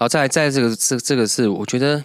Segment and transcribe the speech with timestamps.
[0.00, 2.04] 好，再来，在这个这这个是我觉得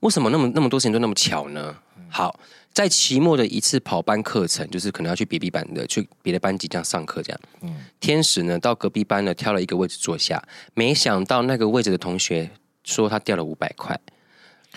[0.00, 1.76] 为什么那么那么多事情都那么巧呢？
[2.08, 2.40] 好，
[2.72, 7.40] 在期末的一次跑班课程，就是可能要去别的班的，去别的班级这样上课这样。
[7.60, 12.50] 嗯，天使呢到隔壁班呢挑了一个位置坐下，没想到那个位置的同学
[12.84, 14.00] 说他掉了五百块。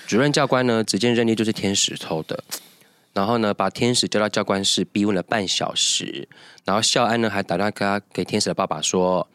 [0.06, 2.44] 主任教官呢，直接认定就是天使偷的，
[3.14, 6.28] 然后呢，把天使叫到教官室逼问了半小时，
[6.66, 9.26] 然后校安呢还打电话给他给天使的爸爸说，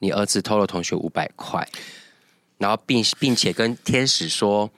[0.00, 1.66] 你儿子偷了同学五百块，
[2.58, 4.70] 然后并并且跟天使说，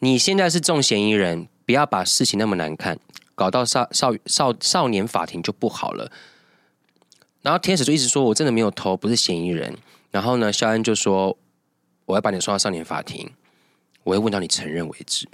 [0.00, 2.98] 你现在是重嫌疑人，不要把事情那么难看，
[3.34, 6.10] 搞到少少少少年法庭就不好了。
[7.42, 9.76] 然后天使就一直说，我真的没有偷，不是嫌疑人。
[10.10, 11.36] 然后呢，肖恩就说，
[12.06, 13.30] 我要把你送到少年法庭。
[14.02, 15.28] 我会问到你承认为止，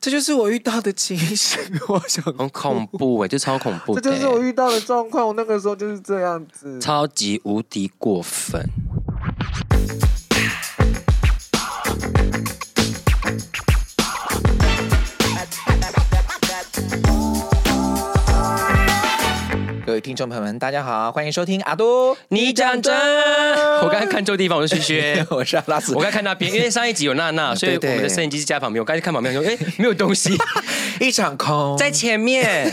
[0.00, 1.60] 这就是我遇到的情形。
[1.86, 5.28] 我想 很恐怖哎，这超恐怖， 这就是我遇到的状况。
[5.28, 8.68] 我那个时候就是这样子，超级无敌过分。
[19.96, 22.94] 位听众朋友们，大家好，欢迎收听阿都，你讲真。
[23.82, 25.94] 我刚才看错地方，我是轩轩，我是阿拉斯。
[25.94, 28.78] 我刚才看那边，因为上一集有娜娜， 所以我们的摄影机是加旁边。
[28.78, 30.36] 我刚才看旁边说，哎，没有东西，
[31.00, 32.70] 一场空，在前面，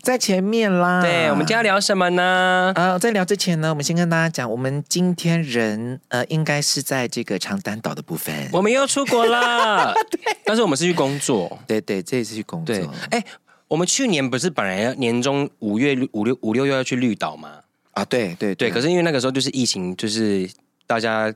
[0.00, 1.02] 在前面啦。
[1.02, 2.72] 对，我们今天要聊什么呢？
[2.76, 8.32] 啊、呃，在聊之前呢，我们先跟大家讲，我们今天人呃，应该是在这个长滩岛的部分。
[8.52, 11.58] 我们又出国了，对，但是我们是去工作。
[11.66, 12.76] 对对，这一次去工作。
[13.10, 13.20] 哎。
[13.68, 17.60] 我们去年不是本来要年中五月五六五六又要去绿岛吗？
[17.92, 20.48] 啊，对对对，可是因为那个时候就是疫情，就是
[20.86, 21.32] 大家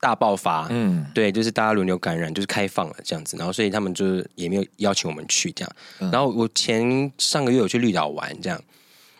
[0.00, 5.70] 大爆发，嗯，对，就是大家轮流感染，就是开放了这样子，然后所以他们就是也没有邀请我们去这样。
[6.00, 8.60] 嗯、然后我前上个月有去绿岛玩，这样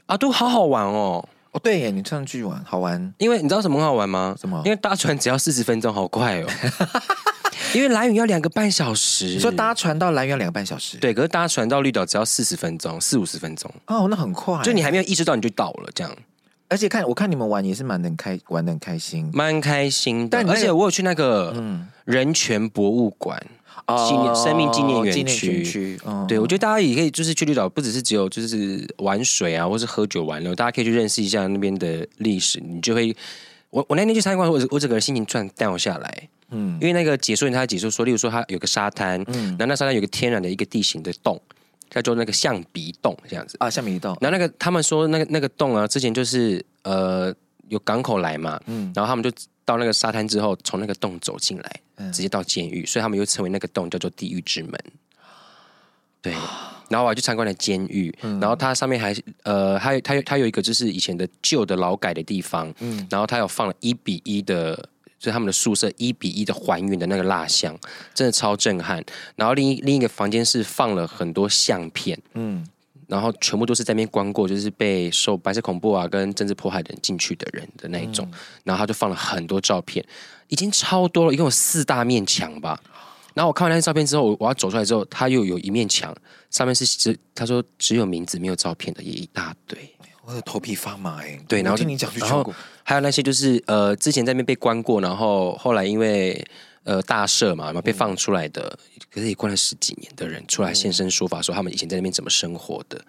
[0.07, 1.27] 啊，都好好玩哦。
[1.53, 4.37] 哦，对耶，你上去玩好玩，因为你知道什么很好玩吗？
[4.41, 4.63] 什么？
[4.65, 6.47] 因为搭船只要四十分钟，好快哦。
[7.75, 10.97] 因为兰屿要两个半小时，你说搭船到兰屿要两个半小时？
[10.99, 13.73] 对，可是搭船到绿岛只要四十分钟，四五十分钟。
[13.87, 16.17] 哦，那很快，就你还没有意识到你就到了，这样。
[16.69, 20.29] 而且看我看你们玩也是蛮能开，玩的很开心，蛮开心的。
[20.31, 23.41] 但而且我有去那个嗯人权博物馆，
[24.09, 25.99] 纪念生命纪念园区。
[26.29, 32.61] 对，我觉得大家也可以就是去绿岛，不只是只有就是玩水啊，或是喝酒玩乐，大家可以去认识一下那边的历史。
[32.61, 33.17] 你就会，
[33.71, 36.29] 我我那天去参观，我我整个人心情突然 down 下来。
[36.51, 41.41] 嗯，因为那个解说员他解说说，例如说他有个沙滩，嗯，然后那沙滩有个天然的一个地形的洞，
[41.89, 43.57] 叫做那个象鼻洞这样子。
[43.61, 44.17] 啊，象鼻洞。
[44.21, 47.33] 然后那个他们说那个那个洞啊，之前就是呃
[47.69, 49.31] 有港口来嘛，嗯，然后他们就
[49.65, 54.73] 到那个沙滩之后，从那个洞走进来，嗯，直接到监狱，所以他们又称为那个洞叫做地狱之门。
[56.23, 56.33] 对，
[56.89, 64.89] 然后我还去参观了监狱，嗯，然后它上面还呃，它它它有一个就是以前的旧的劳改的地方，嗯，然后它有放了一比一的。
[65.21, 67.79] 就是他们的宿舍一比一的还原的那个蜡像，
[68.15, 69.05] 真的超震撼。
[69.37, 72.67] 然后另一另一个房间是放了很多相片，嗯，
[73.07, 78.27] 然后全部都是在那边关过，就是被受白色恐怖啊跟政治迫害的人进去的人的那一种。
[78.33, 80.03] 嗯、然后他就放了很多照片，
[80.49, 82.81] 已经超多了，一共有四大面墙吧。
[83.35, 86.17] 然后我看完那些照片之后，我要走出来之后，他又有一面墙，
[86.51, 89.79] 上面是只他说只有名字没有照片的，也一大堆。
[90.31, 91.41] 我的头皮发麻哎、欸。
[91.49, 92.55] 对，然后听你讲，然后。
[92.83, 96.45] 还有那些就是呃，之前在那边被关过，然后后来因为
[96.83, 98.63] 呃大赦嘛，然后被放出来的，
[98.97, 103.01] 嗯、可是也关了十几年的人出来现身说法，说他们以前在那边怎么生活的。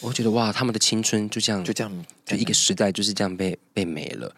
[0.00, 4.34] 我觉得哇，他们的青春就这样就这样，就一个时代就是这样被被没了。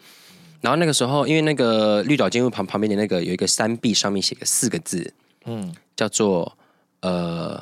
[0.61, 5.15] 然后那个时候，因为那个绿岛监狱旁旁边的那个有一个山壁，上面写个四个字，
[5.47, 6.59] 嗯，叫做
[7.01, 7.59] 呃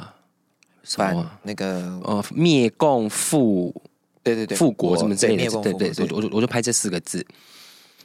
[0.82, 3.72] 什么那个呃灭共复。
[4.26, 7.24] 对对对，复国什么之类的，对对，对，我就我就拍这四个字，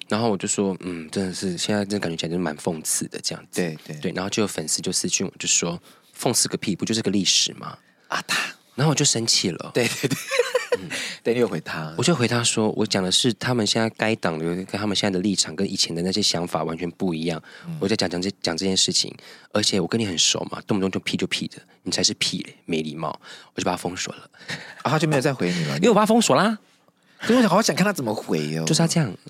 [0.08, 3.96] 然后我就说，嗯，真的是现在真的感觉起来就是蛮讽刺的这样子，对对。
[3.98, 5.82] 对，然后就有粉丝就私讯我就说，
[6.16, 7.76] 讽刺个屁，不就是个历史吗？
[8.08, 10.16] 啊他，然后我就生气了，对对对。
[11.24, 17.42] 等你又回他，我就回他说，我讲的是他们现在该党的跟他们现在的立场跟以前的那些想法完全不一样。
[17.68, 19.16] 嗯、我在讲讲这讲这件事情，
[19.54, 23.20] 而且我跟你很熟嘛，动不动就屁就屁的，你才是屁嘞，没礼貌，
[23.54, 24.30] 我就把他封锁了。
[24.84, 26.58] 啊，他就没有再回你了，因为我把他封锁啦。
[27.22, 29.14] 所以我好好想看他怎么回哦，就是他这样。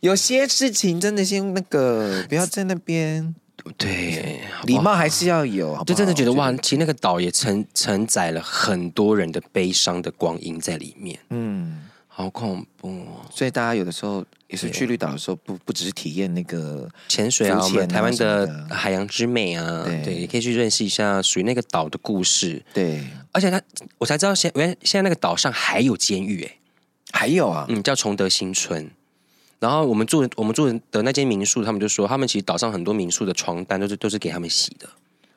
[0.00, 3.34] 有些事情真的先那个，不要在那边。
[3.78, 11.18] 对，礼貌还是要有，就真的觉得哇，其实那个岛也承承载了很多人的悲伤的光阴在里面。
[11.30, 13.24] 嗯，好恐怖哦。
[13.30, 22.62] 所以大家有的时候也是去绿岛的时候，不不只是体验那个潜水啊，我们台湾的海洋之美啊，对，也可以去认识一下属于那个岛的故事。
[22.74, 23.02] 对，
[23.32, 23.60] 而且他
[23.98, 26.58] 我才知道现原来现在那个岛上还有监狱哎，
[27.12, 28.90] 还有啊，嗯，叫崇德新村。
[29.64, 34.86] 然后我们住我们住的那间民宿，他们就说，他们其实岛上很多民宿的床单都是都是给他们洗的。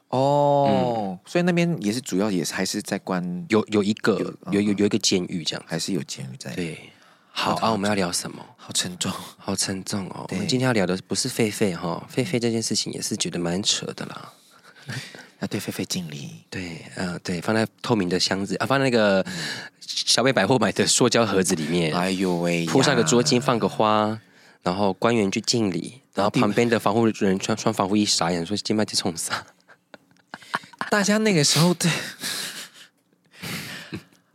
[0.09, 4.19] 哦，嗯、所以那边也是主要也是还是在关有有一个
[4.51, 6.53] 有有有一个监狱这样，还是有监狱在。
[6.56, 6.77] 对，
[7.31, 8.45] 好啊，我们要聊什么？
[8.57, 10.25] 好沉重，好沉重哦。
[10.29, 14.33] 我们今天要聊的不是狒狒哈，狒狒这件事情也是觉得蛮扯的啦。
[15.39, 16.31] 要 对狒狒敬礼。
[16.50, 19.25] 对，嗯，对，放在透明的箱子啊，放在那个
[19.88, 21.95] 小北百货买的塑胶盒子里面。
[21.95, 24.19] 哎呦喂，铺上个桌巾，放个花，
[24.62, 29.45] 然后官员去敬礼，然后旁边的防护人穿穿防护衣傻眼说：“今麦去冲啥？”
[30.92, 31.89] 大家那个时候，对，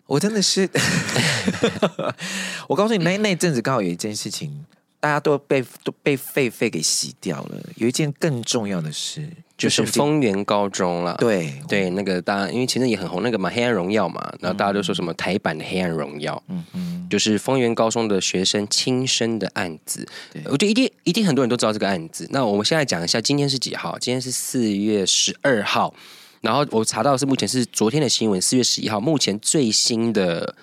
[0.06, 0.68] 我真的是，
[2.66, 4.64] 我告诉你，那那阵子刚好有一件事情，
[5.00, 7.62] 大家都被都被狒狒给洗掉了。
[7.76, 9.28] 有一件更重要的事，
[9.62, 11.16] 就是丰原高中了。
[11.18, 20.06] 对对，那个大家因为前阵也很红，那个嘛《黑暗荣耀》嘛，然后大家都说什么台版的《黑暗荣耀》，嗯嗯，就是丰原高中的学生轻生的案子。
[20.46, 22.26] 我觉得一定一定很多人都知道这个案子。
[22.30, 23.98] 那我们现在讲一下，今天是几号？
[23.98, 25.94] 今天是四月十二号。
[26.40, 30.56] 然后我查到的是目前是昨天的新闻，四月十一号，目前最新的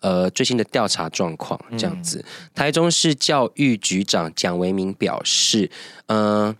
[0.00, 2.18] 呃最新的调查状况这样子。
[2.18, 5.70] 嗯、台中市教育局长蒋维明表示，
[6.08, 6.56] 嗯、呃，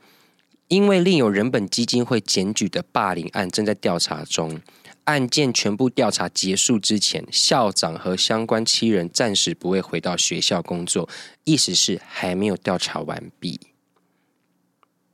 [0.68, 4.60] 因为另有人本基金会检举的霸凌案正在调查中，
[5.04, 11.08] 案件全部调查结束之前，校长和相关七人暂时不会回到学校工作，
[11.44, 13.60] 意思是还没有调查完毕。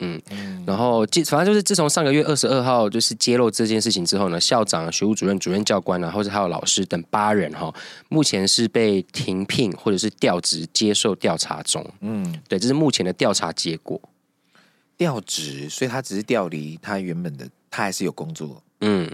[0.05, 0.21] 嗯，
[0.67, 7.73] 然后反正就是自从上个月二十二号就是揭露这件事情之后呢，校长、学务主任、主任教官啊，或者还有老师等八人哈，
[8.09, 11.89] 目前是被停聘或者是调职接受调查中。
[12.01, 14.01] 嗯，对，这是目前的调查结果。
[15.03, 18.63] 调职，所以他只是调离他原本的，他还是有工作。
[18.81, 19.11] 嗯。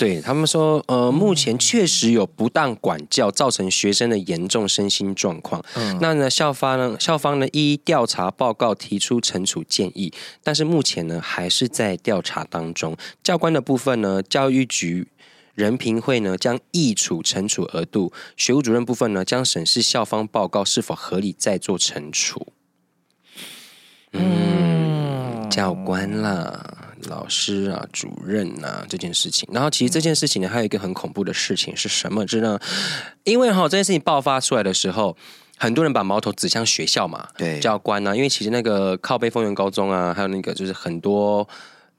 [0.00, 5.62] 对他们说，呃，目前确实有不当管教造成学生的严重身心状况。
[5.74, 10.10] 嗯，那呢，校方呢，校方呢，依调查报告提出惩处建议，
[10.42, 12.96] 但是目前呢，还是在调查当中。
[13.22, 15.06] 教官的部分呢，教育局
[15.54, 22.54] 人评会呢，将议处惩处额度；学务主任部分呢，将审视校方报告是否合理，再做惩处。
[25.50, 26.76] 嗯，教官啦。
[27.08, 29.48] 老师啊，主任啊，这件事情。
[29.50, 32.26] 然后其实这件事情呢，还有一个很恐怖的事情是什么？
[32.26, 32.60] 知道？
[33.24, 35.16] 因为哈，这件事情爆发出来的时候，
[35.56, 38.14] 很多人把矛头指向学校嘛，对，教官啊。
[38.14, 41.48] 因为其实那个靠背丰原高中啊，还有那个就是很多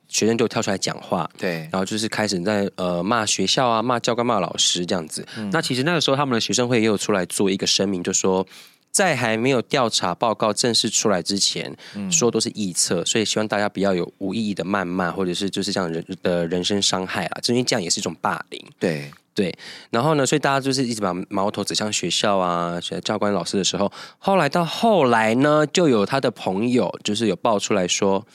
[0.08, 5.26] 学生就跳出来讲话，对，然后就是开始在呃骂学校啊，骂教官，骂老师这样子。
[5.36, 8.46] 嗯、那其实那个时候，他们的学生会也有出来做一个声明，就说。
[8.92, 18.62] 在还没有调查报告正式出来之前，嗯、说都是臆测，所以希望大家不要有无意义的谩骂，或者是就是这样人的人身伤害啦，因为这样也是一种霸凌。
[18.78, 19.58] 对对，
[19.90, 28.28] 然后呢，所以大家就是一直把矛头指向学校啊，教官、老师的时候，后来到后来呢，就有他的朋友就是有爆出来说，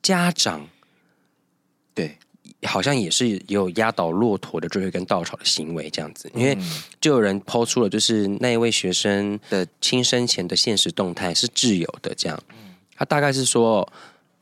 [0.00, 0.68] 家长
[1.92, 2.18] 对。
[2.64, 6.56] 好像也是有压倒骆驼的最后一根稻草的行为，这样子，因为
[7.00, 12.42] 就有人抛出了，就是那一位学生的亲生前的现实动态是挚友的，这样，
[12.96, 13.86] 他大概是说，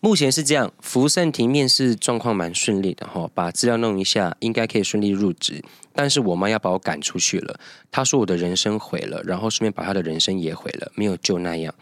[0.00, 7.58] 目前是这样，福盛庭面试状况蛮顺利的哈，把资料弄一下，应该可以顺利入职，但是我妈要把我赶出去了，
[7.90, 11.74] 她说我的人生毁了，然后顺便把她的人生也毁了，没有就那样，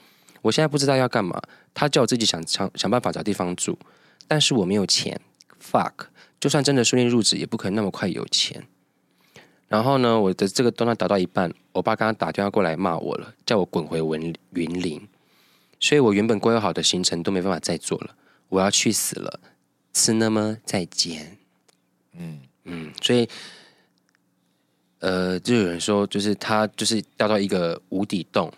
[0.43, 1.40] 我现在不知道要干嘛，
[1.72, 3.79] 她叫我自己想想想办法找地方住，
[4.29, 5.20] 但是我没有钱
[5.62, 5.93] ，fuck。
[6.41, 8.67] 就算真的顺利入职，也不可能那么快有钱。
[9.69, 15.06] 然后呢，我的这个动画打到一半，我爸刚刚打电话过来骂我了，叫我滚回文云林。
[15.79, 18.17] 所以我原本规划好的行程都没办法再做了，
[18.49, 19.39] 我要去死了。
[19.93, 21.37] 吃那么再见。
[22.17, 23.29] 嗯嗯，所以，
[25.01, 28.53] 呃，就有人说，就是他就是掉到一个无底洞。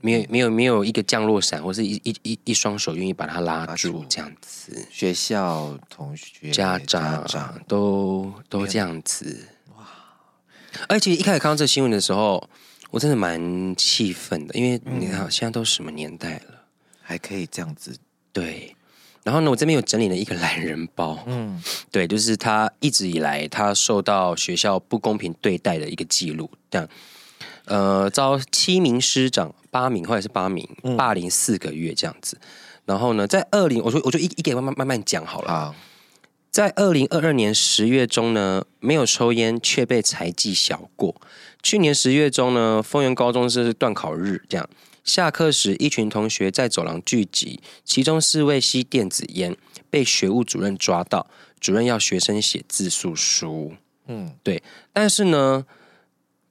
[0.00, 4.86] 没有没有没有一个降落伞，或是一一一一双手愿意把他拉住这样子。
[4.90, 9.48] 学校同学、家长，都都这样子。
[9.76, 9.84] 哇！
[10.88, 12.48] 而且一开始看到这个新闻的时候，
[12.90, 16.62] 我真的蛮气愤的，因为你看现在都什么年代了，
[17.02, 17.98] 还可以这样子。
[18.32, 18.76] 对，
[19.24, 26.88] 然后呢，我这边有整理了一个懒人包，嗯，对，就是他一直以来他受到学校不公平对待的一个记录，这样。
[27.68, 32.48] 呃，招七名师长、八名或者是八名霸凌四个月这样子，嗯、
[32.86, 35.48] 然后呢，在二零，我说我就一一个慢慢慢慢讲好了。
[35.48, 35.74] 好
[36.50, 41.14] 在二零二二年十月中呢，没有抽烟却被裁记小过。
[41.62, 44.66] 去年十月中呢，丰原高中是段考日，这样
[45.04, 49.54] 下课时一群同学在走廊聚集，其中四位吸电子烟，
[49.90, 51.26] 被学务主任抓到，
[51.60, 53.74] 主任要学生写自诉书。
[54.06, 54.62] 嗯，对，
[54.94, 55.66] 但是呢。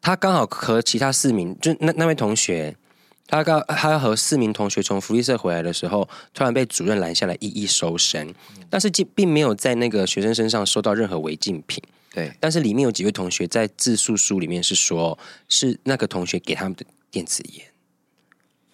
[0.08, 2.74] 他刚好和其他四名，就那那位同学，
[3.28, 8.34] 他刚他和四名同学从福利社回来的时候，突然被主任拦下来一一搜身，
[8.70, 11.84] 但是并并没有在那个学生身上收到任何违禁品。
[12.14, 17.66] 对，但是里面有几位同学在自述书里面是说，是那个同学给他们的电子烟。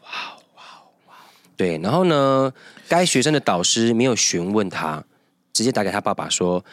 [0.04, 0.10] 哇
[0.56, 0.63] 哇
[1.08, 1.16] 哇！
[1.58, 2.54] 对，然后呢，
[2.88, 5.04] 该学生的导师没有询问他，
[5.52, 6.63] 直接打给他爸爸说。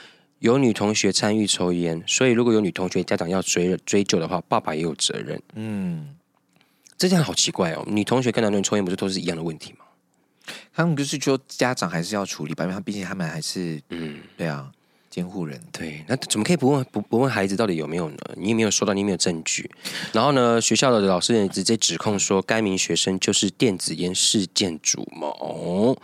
[0.40, 5.40] 有女同学参与抽烟，所以如果有女同学家长要追追究的话，爸爸也有责任。
[5.54, 6.16] 嗯，
[6.98, 9.84] 这件好奇怪哦，女同学跟男同学抽烟不是都是一样的问题吗？
[10.74, 14.68] 他们就是说家长还是要处理吧，因为他毕竟他们还是嗯，对啊，
[15.10, 15.60] 监护人。
[15.70, 18.16] 对，那怎么可以不问不不问孩子到底有没有呢？
[18.36, 19.70] 你也没有说到，你也没有证据。
[20.12, 25.96] 然后呢，学校的老师也直接指控说，该名学生就是电子烟事件主谋。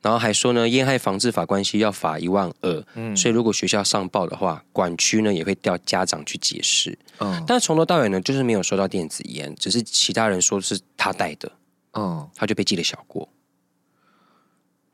[0.00, 11.50] 然后还说呢，烟害防治法关系要罚一万二，嗯，所以如果学校上报的话，管区呢也会调家长去解释，嗯，但是从头到尾呢，就是没有收到电子烟，只是其他人说是他带的，
[11.94, 13.28] 嗯，他就被记了小过，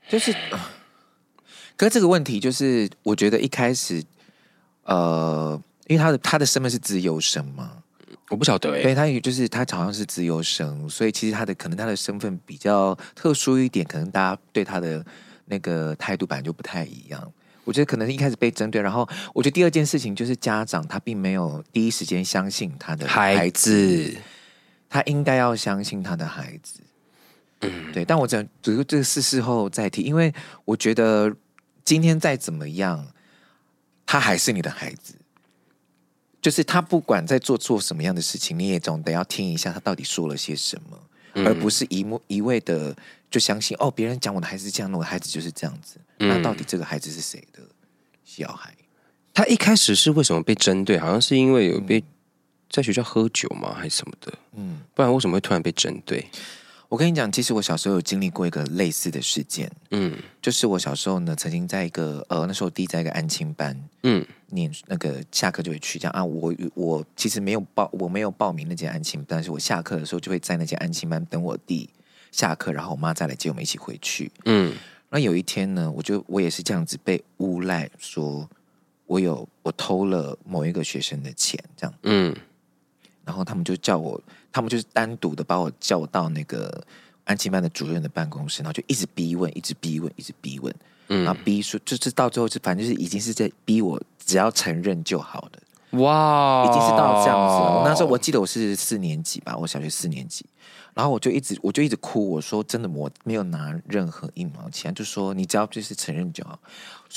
[0.09, 0.35] 就是，
[1.77, 4.03] 可是这个问题就是，我觉得一开始，
[4.85, 7.84] 呃，因为他的他的身份是自由生嘛。
[8.31, 15.05] 我不晓得哎、欸，对他也就是他好像是自由生，所以其实他的可能他的身份比较特殊一点，可能大家对他的
[15.45, 17.33] 那个态度本来就不太一样。
[17.65, 24.17] 我觉得可能一开始被针对，然后我觉得第二件事情就是家长他并没有第一时间相信他的孩子，孩子
[24.89, 26.81] 他应该要相信他的孩子。
[27.61, 28.05] 嗯，对。
[28.05, 30.33] 但我讲只是这个事事后再提，因为
[30.65, 31.35] 我觉得
[31.85, 33.07] 今天再怎么样，
[34.05, 35.15] 他还是你的孩子。
[36.45, 41.01] 就是他不管在做做什么样的事情，你也总得要听一下他到底说了些什么，
[41.33, 42.95] 嗯、而不是一目一味的
[43.31, 45.97] 就相信哦，别人讲我的孩子是这样，我的孩子就是这样子。
[46.19, 47.63] 嗯、那到底这个孩子是谁的
[48.27, 48.75] 小孩？
[49.33, 50.99] 他一开始是为什么被针对？
[50.99, 52.05] 好像是因为有被
[52.69, 54.31] 在学校喝酒吗，还是什么的？
[54.53, 56.29] 嗯，不然为什么会突然被针对？
[56.95, 66.25] 我跟你讲，其实我小时候有经历过一个类似的事件，嗯，就是我小时候呢，曾经在一个呃，那时候弟在一个安亲班，嗯，念那个下课就会去这样啊。
[66.25, 71.91] 我我其实没有报，我没有报名那间安亲班，但是我下课的时候就会在那间安亲班等我弟
[72.31, 74.73] 下课，然后我妈再来接我们一起回去，嗯。
[75.11, 78.49] 那有一天呢，我就我也是这样子被诬赖说，
[79.07, 82.37] 我有我偷了某一个学生的钱，这样，嗯。
[83.25, 84.21] 然后他们就叫我，
[84.55, 86.81] 他们就是单独的把我叫到那个
[87.25, 90.73] 安亲班的主任的办公室，然后就一直逼问，一直逼问，一直逼问，
[91.09, 95.99] 嗯，然后逼说，就是到最后就反正就是已经是在逼我，只要承认就好了。
[95.99, 97.83] 哇，已经是到这样子了。
[97.85, 100.47] 那时候我记得我是四年级吧，我小学四年级，
[100.95, 106.57] 然后我就一直我就一直哭，我说真的我没有拿任何一毛钱，就说你只要就是承认就好。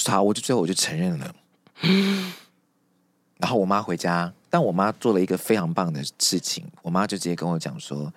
[0.07, 1.35] 好，我就最后我就承认了。
[3.37, 4.33] 然后我妈回家。
[4.57, 8.11] 但我妈做了一个非常棒的事情，我妈就直接跟我讲说：“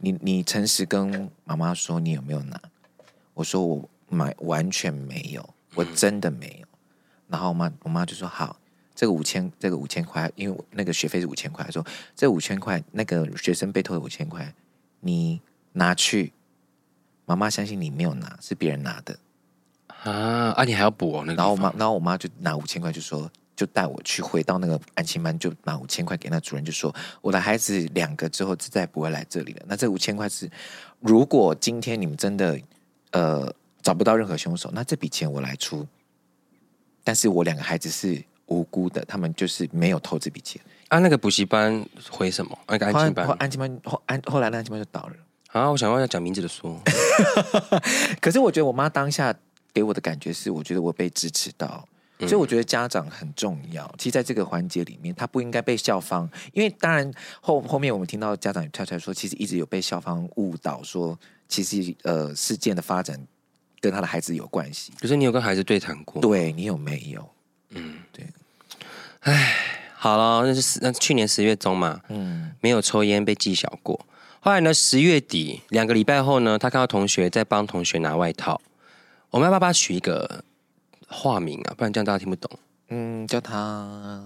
[0.00, 2.58] 你你诚实跟妈妈说你有没有拿？”
[3.34, 6.66] 我说：“我买完全没有，我真的没有。”
[7.28, 8.58] 然后我妈我妈就说：“好，
[8.94, 11.84] 这个五千这个五千块，因为那个学费是五千块，说
[12.16, 14.54] 这五千块那个学生被偷的五千块，
[15.00, 15.38] 你
[15.74, 16.32] 拿去，
[17.26, 19.18] 妈妈相信你没有拿，是别人拿的
[19.86, 20.64] 啊啊！
[20.64, 21.24] 你还要补哦？
[21.26, 23.30] 那个、然后我妈然后我妈就拿五千块就说。
[23.58, 29.64] 就带我去回到那个安心班，就拿五千块给那主任，就说我的孩子两个之后再也不会来这里了。
[29.66, 30.48] 那这五千块是，
[31.00, 32.56] 如果今天你们真的
[33.10, 35.84] 呃找不到任何凶手，那这笔钱我来出。
[37.02, 40.62] 但是我两个孩子是无辜的，他们就是没有偷这笔钱。
[40.86, 42.56] 啊，那个补习班回什么？
[42.68, 45.14] 那个安心班，安心班后安后来那安心班就倒了。
[45.48, 46.80] 啊，我想要要讲名字的说，
[48.22, 49.34] 可是我觉得我妈当下
[49.74, 51.88] 给我的感觉是，我觉得我被支持到。
[52.26, 53.88] 所以我觉得家长很重要。
[53.96, 57.08] 其实，在这个环节里面，他不应该被校方，因为当然
[57.40, 63.16] 后后面我们听到家长也跳出来说，其实一直有被校方误导，说其实呃事件的发展
[63.80, 64.92] 跟他的孩子有关系。
[65.00, 66.20] 可是你有跟孩子对谈过？
[66.20, 67.28] 对，你有没有？
[67.70, 68.26] 嗯，对。
[69.20, 69.54] 哎，
[69.94, 74.04] 好了，那是那是去年十月中嘛，嗯，没有抽烟被记小过。
[74.40, 78.60] 后来呢，十月底两个礼拜后呢，他看到同学在帮同学拿外套，
[79.30, 80.42] 我们要不要帮他取一个？
[81.08, 82.50] 化名啊，不然这样大家听不懂。
[82.90, 84.22] 嗯，叫他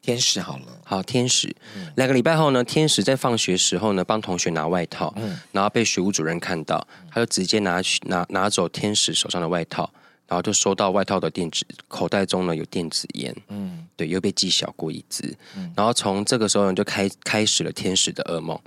[0.00, 0.66] 天使好了。
[0.84, 1.54] 好，天使。
[1.76, 9.90] 嗯、两个礼拜后呢，天使在放学时候呢，帮同学拿外套，嗯、然后被学务主任看到，他就直接拿去拿拿走天使手上的外套，
[10.26, 13.34] 然后就收到外套的电子口袋中呢有电子烟。
[13.48, 15.36] 嗯，对，又被记小过一支。
[15.56, 18.58] 嗯、然后从这个时候呢，就开开始了天使的噩梦。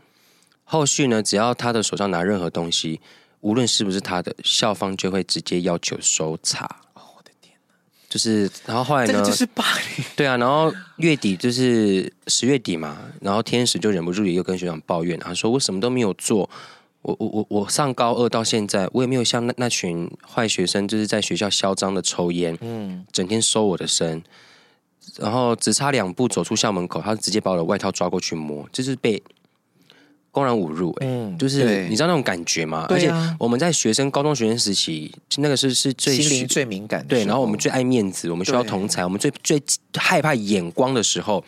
[0.63, 2.99] 后续呢，只要他的手上拿任何东西，
[3.41, 6.81] 无论是不是他的，校方就会直接要求搜查。
[8.15, 9.11] 就是，然后后来呢？
[9.11, 10.05] 这个就是霸凌。
[10.15, 16.49] 对啊，然后月底就是十月底嘛，然后天使就忍不住也又跟学长抱怨，他说我什么都没有做，
[17.01, 24.23] 我我我我上高二到现在，我也没有像那那群坏学生，就是在学校嚣张的抽烟，嗯，整天收我的身，
[25.17, 29.21] 然后只差两步走出校门口，他直接把我的外套抓过去摸，就是被。
[30.35, 32.79] 公然侮辱、欸，嗯，就是你知道那种感觉吗？
[32.79, 37.23] 啊、而且我们在学生高中学生时期，那个是是最心灵最敏感的，对。
[37.23, 39.63] 然后我们最爱面子，我们需要同才，我们最最
[39.93, 41.41] 害怕眼光的时候，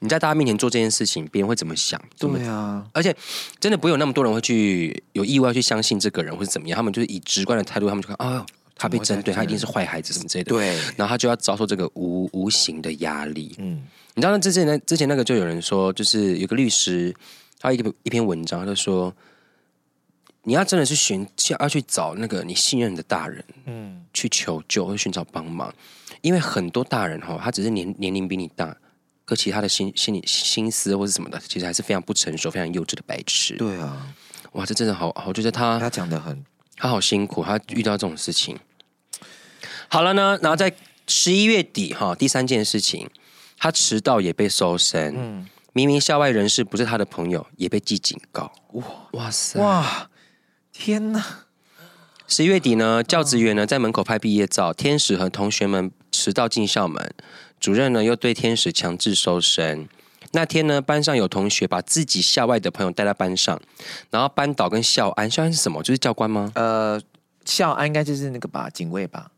[0.00, 2.02] 你在大家面前做这件事情，别人会怎么想？
[2.18, 2.84] 对啊。
[2.92, 3.14] 而且
[3.60, 6.76] 真的不会有那么多人会去有意外去相信这个人，或者怎么样？
[6.76, 10.48] 他们就是以直观的态度，他们就看，哦，他被针对，他一定是坏孩子什么之类的。
[10.48, 10.74] 对。
[10.96, 13.54] 然后他就要遭受这个无无形的压力。
[13.58, 13.80] 嗯，
[14.14, 17.14] 你知道那之前那之前那个就有人说，就是有个律师。
[17.64, 19.10] 他一个一篇文章，他就说
[20.44, 21.26] ：“你要真的是寻
[21.58, 25.74] 要去找那个你信任的大人，嗯，去求救或寻找帮忙，
[26.20, 28.76] 因为很多大人哈，他只是年年龄比你大，
[29.24, 33.56] 可其他的心心理心思或是什么的，其实还是非常不成熟、非常幼稚的白痴。
[33.56, 34.14] 对啊，
[34.52, 36.44] 哇，这真的好好，我觉得他他讲的很，
[36.76, 38.58] 他好辛苦，他遇到这种事情。
[39.88, 40.70] 好了呢，然后在
[41.06, 43.08] 十一月底哈，第三件事情，
[43.56, 48.50] 他迟到也被搜身，嗯。”明明校外人士不是他的朋友，也被记警告。
[48.72, 49.58] 哇哇塞！
[49.60, 50.08] 哇
[50.72, 51.40] 天哪！
[52.28, 57.12] 十一月底呢，教职员呢在门口拍毕业照，天使和同学们迟到进校门，
[57.58, 59.88] 主任呢又对天使强制收身。
[60.30, 63.60] 那天呢，班上有同学把自己校外的朋友带到班上，
[64.10, 65.82] 然后班导跟校安，校安是什么？
[65.82, 66.52] 就是教官吗？
[66.54, 67.02] 呃，
[67.44, 69.32] 校安应该就是那个吧，警卫吧。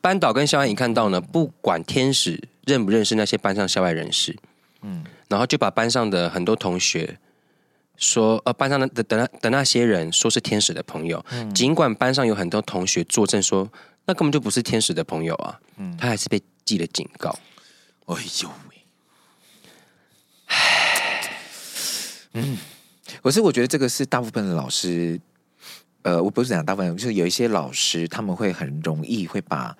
[0.00, 4.34] 班导跟校安一看到呢，不管天使认不认识那些班上校外人士，
[4.80, 5.04] 嗯。
[5.30, 7.18] 然后就把班上的很多同学
[7.96, 13.70] 说，呃，班上的的的那的那些人说是天使的朋友，嗯、尽管班上有很多同学作证说
[14.06, 17.30] 那根本就不是天使的朋友啊，嗯、他还是被记了警告。
[18.06, 18.76] 哎呦喂，
[20.46, 21.30] 唉，
[22.32, 22.58] 嗯，
[23.22, 25.20] 可是我觉得这个是大部分的老师，
[26.02, 29.76] 呃，我不是讲大部分，就是有一些老师他们会很容易会把。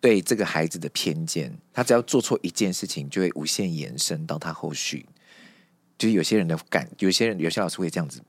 [0.00, 5.04] 对这个孩子的偏见，他只要做错一件事情，就会无限延伸到他后续。
[5.98, 8.20] 就是有些人的感，有些人有些老师会这样子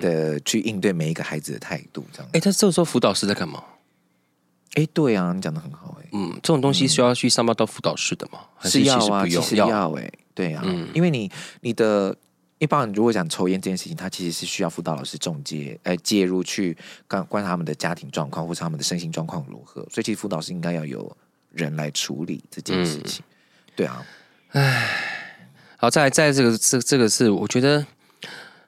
[0.00, 2.30] 的去应对每一个孩子的态度，这样。
[2.32, 3.64] 哎，他这个时候辅导师在干嘛？
[4.74, 8.40] 哎，对啊，你讲的很好，哎，嗯，这种东西需要去上报到辅导室的吗？
[8.62, 12.16] 嗯、是要啊，其实要哎，对啊，嗯、因为你你的。
[12.60, 16.76] 一般人如果讲抽烟这件事情，他其实是需要辅导老师中介呃介入去
[17.08, 21.16] 观观察他们的家庭状况或者他们的身心状况如何，所以其实辅导师应该要有
[21.52, 23.24] 人来处理这件事情。
[23.26, 24.06] 嗯、对啊，
[24.50, 27.84] 唉，好，再来，在这个这这个是我觉得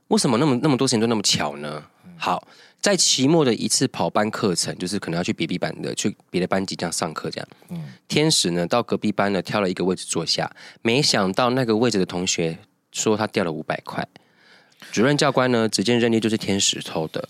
[0.08, 1.84] 为什么那么那么多事情都那么巧呢？
[2.16, 2.48] 好，
[2.80, 7.48] 在期末的一次跑班课程，就是可能要去别别班的，去别的班级这样上课这样。
[7.68, 10.50] 嗯，天使呢到隔壁班呢挑了一个位置坐下，
[10.80, 12.58] 没想到那个位置的同学。
[12.92, 14.06] 说他掉了五百块，
[14.92, 17.26] 主任教官呢，直接认定就是天使偷的，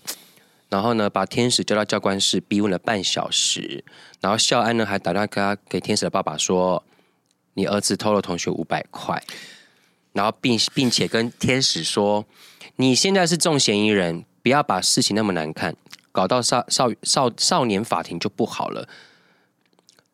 [0.69, 3.83] 然后呢，把天使叫到教官室逼问了半小时，
[4.19, 6.83] 然后校安呢还打电话给他给天使的爸爸说，
[7.53, 9.23] 你儿子偷了同学五百块，
[10.11, 12.25] 然后并并且跟天使说，
[12.75, 15.75] 你现在是重嫌疑人，不要把事情那么难看，
[16.11, 18.89] 搞到少少少少年法庭就不好了。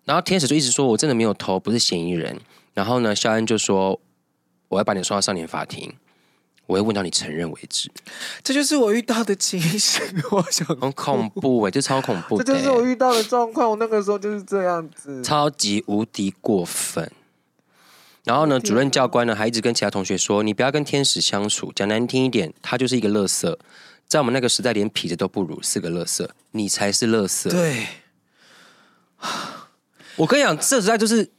[0.05, 2.39] 然后天使就一直说我真的没有偷，不是嫌疑人。
[2.75, 3.99] 然后呢，肖安就说。
[4.69, 5.91] 我要把你送到少年法庭，
[6.67, 7.89] 我会问到你承认为止。
[8.43, 10.01] 这就是我遇到的情形，
[10.31, 12.41] 我想很恐怖哎，这超恐怖。
[12.43, 17.11] 这就是我遇到的状况，我那个时候就是这样子，超级无敌过分。
[18.23, 23.57] 然后呢，主任教官呢还一直跟其他同学说：“你不要跟天使相处，讲难听一点，他就是一个垃圾，
[24.07, 27.87] 在我们那个时代连痞子都不如，是个垃圾，你才是垃圾。”对，
[30.17, 31.31] 我跟你讲，这时代就是。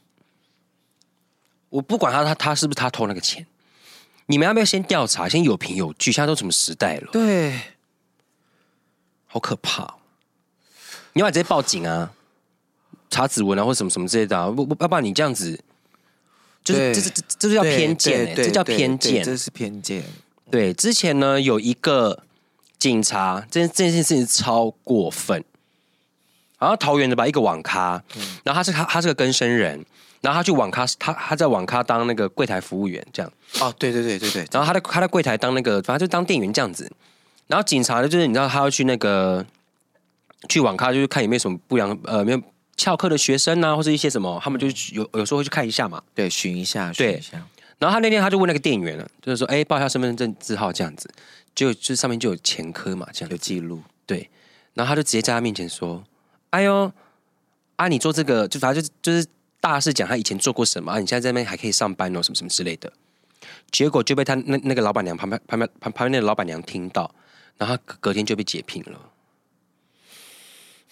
[1.71, 3.47] 我不管他，他他是不是他偷那个钱？
[4.25, 5.27] 你们要不要先调查？
[5.27, 6.11] 先有凭有据？
[6.11, 7.09] 现在都什么时代了？
[7.11, 7.59] 对，
[9.25, 9.93] 好可怕哦！
[11.13, 12.11] 你要直接报警啊，
[13.09, 14.49] 查指纹啊，或什么什么之类的啊！
[14.49, 15.57] 不不，要不然你这样子，
[16.63, 20.03] 就是这这这这叫偏见欸，这叫偏见，这是偏见。
[20.49, 22.23] 对，之前呢有一个
[22.77, 25.43] 警察，这件这件事情超过分，
[26.59, 28.03] 然后桃园的吧，一个网咖，
[28.43, 29.85] 然后他是他他是个更生人。
[30.21, 33.31] 然后他去网咖，他他在网咖当那个柜台服务员，这样。
[33.59, 34.47] 哦，对对对对对。
[34.51, 36.91] 然后他在他在柜台当那个，反正就当店员这样子。
[37.47, 39.43] 然后警察呢，就是你知道他要去那个
[40.47, 42.41] 去网咖，就是看有没有什么不良呃没有
[42.77, 46.01] 翘课的学生啊，或者一些什么，他们就有有时候会去看一下嘛。
[46.13, 47.43] 对，巡一下，对一下。
[47.79, 51.09] 然后他那天他就问那个店员了，就是说，哎，报一下身份证字号这样子，
[51.55, 53.81] 就就上面就有前科嘛，这样有记录。
[54.05, 54.29] 对。
[54.75, 56.03] 然后他就直接在他面前说
[56.51, 56.91] ：“哎呦。”
[57.77, 59.25] 啊，你做这个就反正就是就是
[59.61, 62.91] 大肆讲他以前做过什么啊，你现在在那边还可以上班哦，什么什么之类的。
[63.71, 67.13] 结果就被他那那个老板娘旁边旁边旁旁边那个老板娘听到，
[67.57, 68.99] 然后隔隔天就被解聘了。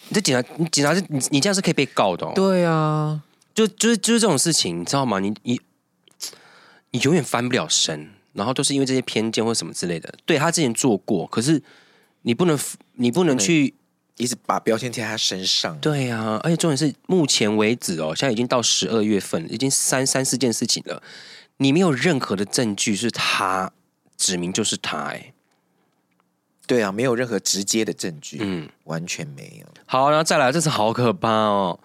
[0.07, 2.31] 你这警察，你警察是你你这样是可以被告的哦。
[2.33, 3.21] 对啊，
[3.53, 5.19] 就就是就是这种事情，你知道吗？
[5.19, 5.59] 你你
[6.91, 10.13] 你永远翻不了身，然后都是因为这些偏见或什么之类的。
[10.25, 11.61] 对，他之前做过，可是
[12.21, 12.57] 你不能
[12.93, 13.73] 你不能去
[14.19, 15.79] 一直把标签贴在他身上。
[15.79, 21.01] 对啊，而且重点是目前为止哦，现在已经到十二月份，已经三三四件事情了。
[21.57, 23.71] 你没有任何的证据是他
[24.17, 25.33] 指明就是他哎，
[26.67, 29.65] 对啊，没有任何直接的证据，嗯，完全没有。
[29.85, 31.79] 好，然后再来，这次好可怕哦！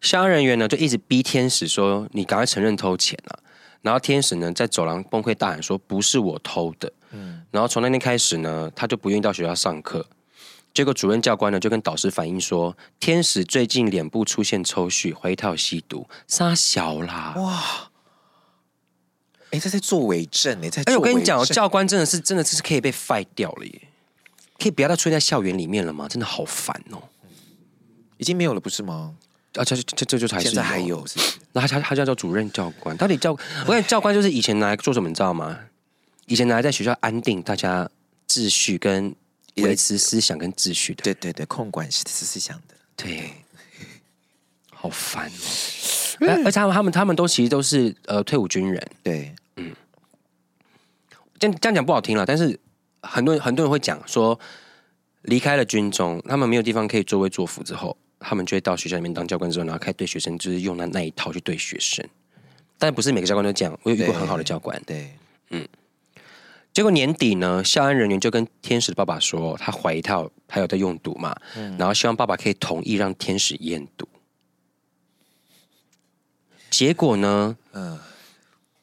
[0.00, 3.38] 销安人员呢就一直逼天使说：“你赶快承认偷钱啊！”
[3.82, 10.04] 然后天使呢在走廊崩溃大喊说：“不是我偷的。”嗯，然后从那天开始呢，他就不愿意到学校上课。
[10.76, 17.90] 结果主任教官呢就跟导师反映说：“天使最近脸部出现抽搐，怀疑他有吸毒，杀小啦！”哇！
[19.52, 23.88] 哎，他在做伪证哎，在哎，我跟你讲，教官真的是真的是可以被 fire 掉了耶，
[24.58, 26.06] 可以不要再出现在校园里面了吗？
[26.06, 27.02] 真的好烦哦，
[28.18, 29.14] 已经没有了不是吗？
[29.54, 31.38] 啊，这这这就还是现在还有是，是？
[31.52, 35.58] 那他他他叫做主任教官，到底教我跟你教官就是以前拿来做什么，你知道吗？
[36.26, 37.88] 以前拿来在学校安定大家
[38.28, 39.14] 秩序跟
[39.56, 43.32] 维持思想跟秩序的，对对对，控管思思想的，对，
[44.70, 46.44] 好烦哦。
[46.44, 49.74] 而且他们他们他们都其实都是呃退伍军人，对，嗯，
[51.38, 52.58] 这样这样讲不好听了，但是
[53.02, 54.38] 很多人很多人会讲说，
[55.22, 62.02] 离开了军中，他们没有地方可以作威作福之后，他们就会到学校里面当教官之后，然后开始对学生就是用那那一套去对学生，
[62.78, 65.14] 但不是每个教官都这样，我有遇过很好的教官，对，
[65.50, 65.68] 嗯，
[66.76, 74.06] 结果年底呢，校安人员就跟天使的爸爸说，他怀疑他有他有在用毒嘛，嗯，然后希望爸爸可以同意让天使验毒。
[76.68, 77.56] 结果呢？
[77.72, 77.98] 嗯，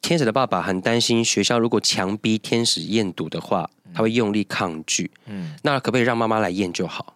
[0.02, 5.08] 天使的爸爸很担心学校如果强逼天使验毒的话，他会用力抗拒。
[5.26, 7.14] 嗯，那可不可以让妈妈来验就好？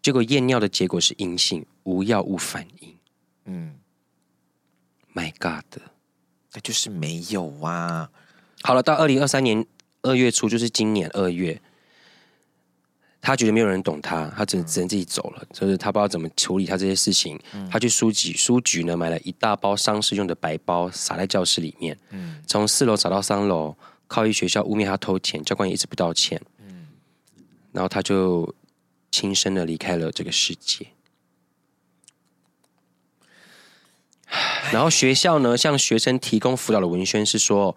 [0.00, 2.96] 结果验尿的结果是阴性，无药物反应。
[3.44, 3.74] 嗯
[5.12, 5.82] ，My God，
[6.54, 8.08] 那就是没有啊。
[8.62, 9.66] 好了，到二零二三年
[10.04, 11.60] 二月初，就是今年二月。
[13.20, 15.42] 他觉得没有人懂他，他只能只能自己走了。
[15.50, 17.40] 就是他不知道怎么处理他这些事情。
[17.70, 21.98] 他去书局，书局呢买了一大包丧事用的白包，撒在教室里面。
[22.46, 23.74] 从四楼找到三楼，
[24.06, 26.38] 靠一学校污蔑他偷钱，教官也一直不道歉。
[27.72, 28.54] 然后他就
[29.10, 30.88] 轻生的离开了这个世界。
[34.70, 37.74] 然后学校呢，向学生提供辅导的文宣是说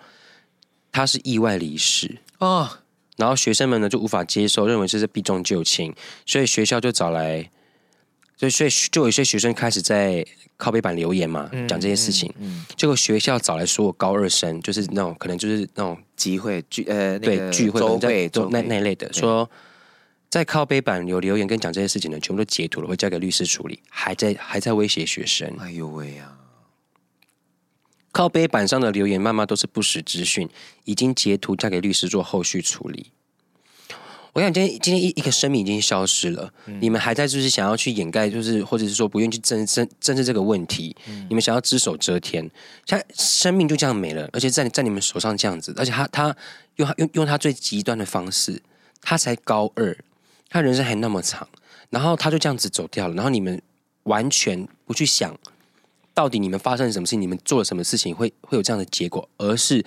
[0.91, 2.69] 他是意外离世哦。
[3.17, 5.91] 然后学生们呢就无法接受，认为这是避重就轻，
[6.23, 7.49] 所以学校就找来，
[8.37, 10.23] 所以所以就有一些学生开始在
[10.55, 12.31] 靠背板留言嘛，嗯、讲这些事情。
[12.37, 19.49] 嗯嗯、结果学校找来所有高二生，就是那种可能就是那种集会聚呃对聚会周会那那类的，说
[20.29, 25.51] 在靠背板有留言跟讲这些事情的，全部都截图了，会交给律师处理，还在还在威胁学生。
[25.59, 26.37] 哎呦喂呀！
[28.17, 30.49] 靠背板上的留言，妈妈都是不实资讯，
[30.85, 33.11] 已经截图交给律师做后续处理。
[34.33, 42.41] 我想今天今天一一个生命已经消失了，嗯、你们还在就是想要去掩盖，就是或者是说不愿意去正正正视这个问题，嗯、你们想要只手遮天，
[42.87, 46.35] 现在生命就这样没了，而且在在你们手上这样子，而且他他
[46.77, 48.59] 用他用用他最极端的方式，
[48.99, 49.95] 他才高二，
[50.49, 51.47] 他人生还那么长，
[51.91, 53.61] 然后他就这样子走掉了，然后你们
[54.05, 55.37] 完全不去想。
[56.17, 57.21] 到底你们发生了什么事情？
[57.21, 59.29] 你们做了什么事情会会有这样的结果？
[59.37, 59.85] 而是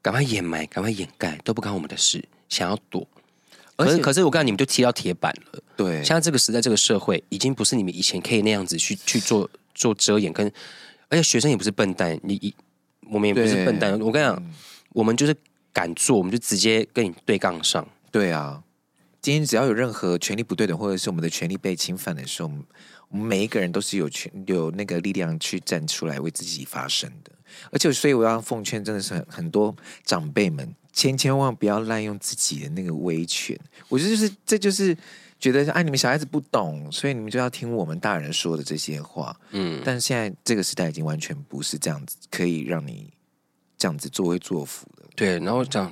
[0.00, 3.04] 赶快掩埋、赶快掩盖，都不干我们的事，想要躲。
[3.74, 5.60] 可是，且可是我刚才你们就踢到铁板了。
[5.76, 10.46] 对，现在这个时代、这个社会，已经不是你们以前可以那样子去去做做遮掩，跟
[11.08, 12.54] 而且学生也不是笨蛋，你
[13.10, 14.00] 我们也不是笨蛋。
[14.00, 14.54] 我跟你讲，嗯、
[14.90, 15.34] 我们就是
[15.72, 17.84] 敢做，我们就直接跟你对杠上。
[18.12, 18.62] 对啊，
[19.20, 22.52] 今天只要有任何权利不对等，或者是我们的权利被侵犯的时候。
[23.10, 27.32] 我们每一个人都是有权有那个力量去站出来为自己发声的，
[27.72, 33.58] 而且所以我要奉劝，真的是很很多长辈们，千千万不要滥用自己的那个威权。
[33.88, 34.96] 我觉得就是这就是
[35.38, 39.34] 觉得，哎，你们小孩子不懂，所以你们就要听我们大人说的这些话。
[39.52, 43.10] 嗯，但是现在这个时代已经完全不是这样子，可以让你
[43.78, 45.04] 这样子作威作福的。
[45.16, 45.90] 对，然后讲，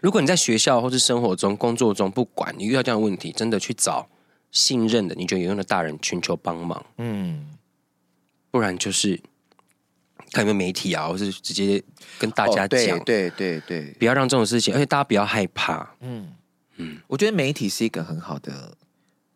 [0.00, 4.08] 如果你在学校或是生活中、工作中，不管你遇到这样的问题，真的去找。
[4.54, 7.46] 信任的，你觉得有用的大人寻求帮忙，嗯，
[8.50, 9.20] 不然就是
[10.32, 11.82] 看有没有媒体啊，或是直接
[12.18, 16.32] 跟大家讲，对对对对，不要让这种事情，而且大家不要害怕，嗯。
[16.76, 18.76] 嗯，我觉得媒体是一个很好的、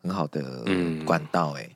[0.03, 0.65] 很好的
[1.05, 1.71] 管道，哎，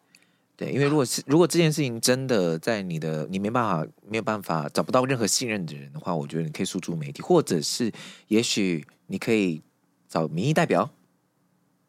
[0.56, 7.92] 对，因为如果是如果这件事情真的在你的你没办法没有办法找不到任何信任的人的话，我觉得你可以诉诸媒体，或者是
[8.26, 9.62] 也许你可以
[10.08, 10.90] 找民意代表，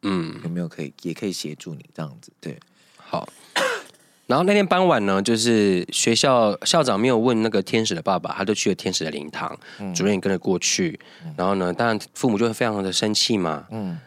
[0.03, 2.31] 嗯，有没有可以也可以协助你这样子？
[2.39, 2.57] 对，
[2.95, 3.27] 好。
[4.27, 10.97] 然后那天傍晚呢，就是学校校长没有问那个天使的爸爸，他就去了天使的灵堂，嗯、主任也跟着过去。
[11.35, 13.67] 然后呢，当然父母就会非常的生气嘛。
[13.71, 13.99] 嗯。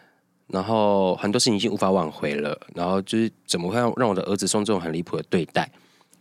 [0.49, 5.69] 然后很多事情已经无法挽回了，然后就是怎么会让让我的儿子受这种很离谱的对待？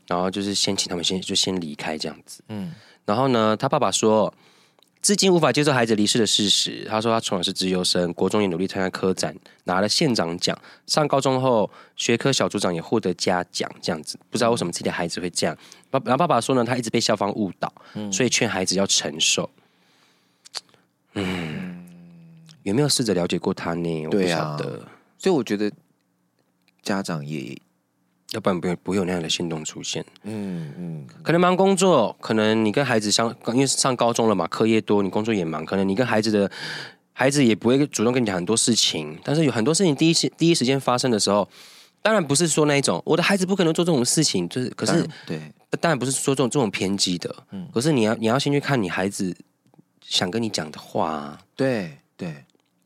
[0.08, 2.44] 然后就是先请他们先就先离开这样子。
[2.50, 2.74] 嗯，
[3.06, 4.32] 然后呢，他爸爸说，
[5.06, 6.84] 至今无法接受孩子离世的事实。
[6.90, 10.60] 他说他从小是资优生，国中也努力参加科展，拿了县长奖。
[10.88, 14.18] 上高中后，学科小组长也获得嘉奖，这样子。
[14.32, 15.56] 不知道为什么自己的孩子会这样。
[15.92, 17.72] 爸，然后爸爸说呢，他一直被校方误导，
[18.12, 19.48] 所以劝孩子要承受。
[21.14, 21.86] 嗯。
[22.64, 24.08] 有没有试着了解过他呢？
[24.08, 24.90] 我不晓得，啊、
[25.20, 25.72] 所以我觉得
[26.82, 27.56] 家长也，
[28.36, 30.06] 要不然不会不会有那样的行动出现。
[30.24, 36.52] 嗯嗯，可能忙工作，可能你跟孩子相，因为上高中了嘛，课业多，你工作也忙，可能你跟孩子的
[37.14, 39.18] 孩子也不会主动跟你讲很多事情。
[39.24, 41.48] 但是有很多事情第一时第一时间发生的时候，
[42.02, 45.40] 当然不是说那一种我的孩子不可能做这种事情，就是可是对，
[45.80, 47.34] 当然不是说这种这种偏激的。
[47.52, 49.34] 嗯，可是你要你要先去看你孩子
[50.02, 51.40] 想跟你讲的话啊。
[51.56, 52.36] 对对。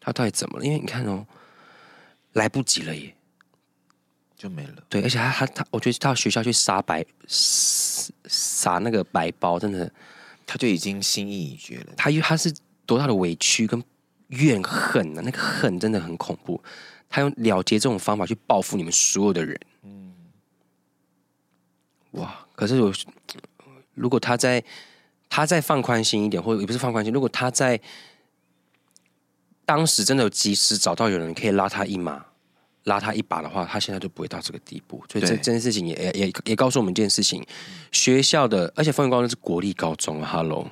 [0.01, 0.65] 他到底怎么了？
[0.65, 1.25] 因为你看哦，
[2.33, 3.13] 来不及了耶，
[4.39, 4.83] 就没了。
[4.89, 9.91] 对，而且他他他，我觉得到学校去撒白撒那个白包，真的，
[10.47, 11.93] 他就已经心意已决了。
[11.95, 12.51] 他因为他是
[12.85, 13.83] 多大的委屈跟
[14.29, 15.23] 怨恨呢、啊？
[15.25, 16.63] 那个恨真的很恐怖。
[17.09, 19.59] 他用了结这种方法去报复你们所有的人。
[19.83, 20.13] 嗯，
[22.11, 22.47] 哇！
[22.55, 22.93] 可是我
[23.93, 24.63] 如果他在
[25.27, 27.79] 他再放宽心一点，或者也不是放宽心，如果他在。
[29.65, 32.25] 当时真的有及时找到有人可以拉他一马、
[32.85, 35.03] 拉他一把的话，他现在就不会到这个地步。
[35.11, 37.45] 所以这这件事情也也也也告诉我们一件事情：
[37.91, 40.69] 学校的，而且风云高中是国立高中，Hello，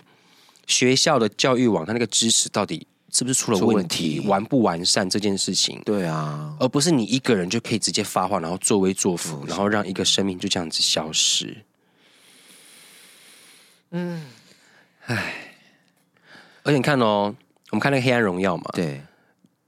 [0.66, 5.82] 学校的教育网，他那个知识到底是不是出了问题，完不完善这件事情？
[5.86, 11.58] 对啊，而不是你一个人就可以直接发话，然后作威作福，然后让一个生命就这样子消失。
[13.92, 14.26] 嗯，
[15.06, 15.34] 唉，
[16.64, 17.36] 而且你看哦。
[17.70, 19.02] 我们看那个《黑暗荣耀》嘛，对，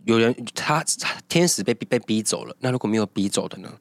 [0.09, 0.83] 有人他
[1.27, 3.71] 天使被被逼走了，那如果没有逼走的呢？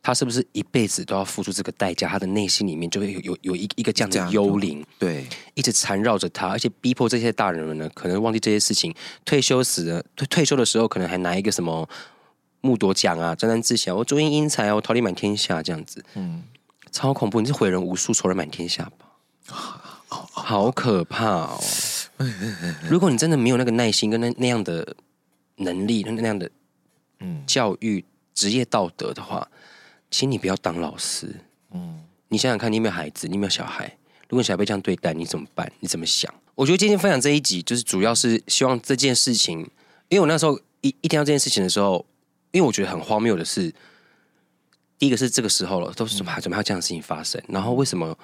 [0.00, 2.08] 他是不是一辈子都要付出这个代价？
[2.08, 8.94] 他的内心里面就会有有有一一个这样的幽灵，对，一直缠绕着他，而且逼迫这些大人们呢，可能忘记这些事情。
[9.24, 11.86] 退休时的退退休的时候，可能还拿一个什么
[12.60, 16.44] 木铎奖啊，沾沾自喜，我祝英英才，我桃李满天下这样子，嗯，
[16.90, 17.40] 超恐怖！
[17.40, 19.06] 你是毁人无数，仇人满天下吧？
[20.08, 21.60] 好可怕哦！
[22.88, 24.96] 如果你真的没有那个耐心跟那那样的
[25.58, 26.50] 能力，那那样的
[27.20, 29.48] 嗯教育职业道德的话，
[30.10, 31.34] 请你不要当老师。
[31.72, 33.28] 嗯，你想想看，你有没有孩子？
[33.28, 33.96] 你有没有小孩？
[34.28, 35.70] 如果小孩被这样对待，你怎么办？
[35.80, 36.32] 你怎么想？
[36.54, 39.60] 我觉得今天分享这一集，就是主要是希望这件事情，
[40.08, 42.04] 因为我那时候一一听到这件事情的时候，
[42.50, 43.72] 因为我觉得很荒谬的是，
[44.98, 47.42] 第一个是这个时候了，都是怎么还怎么还有这样的事情发生？
[47.48, 48.16] 然后为什么？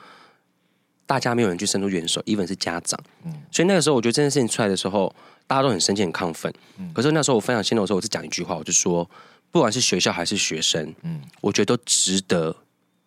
[1.06, 5.14] 大家没有人去伸出援手，even 是家长，嗯，所以那个时候我觉得这件事情出来的时候，
[5.46, 6.52] 大家都很生气、很亢奋。
[6.78, 9.08] 嗯，可是那时候我分享心得的时候，我只讲一句话，我就说，
[9.50, 12.56] 不管是学校还是学生，嗯，我觉得都值得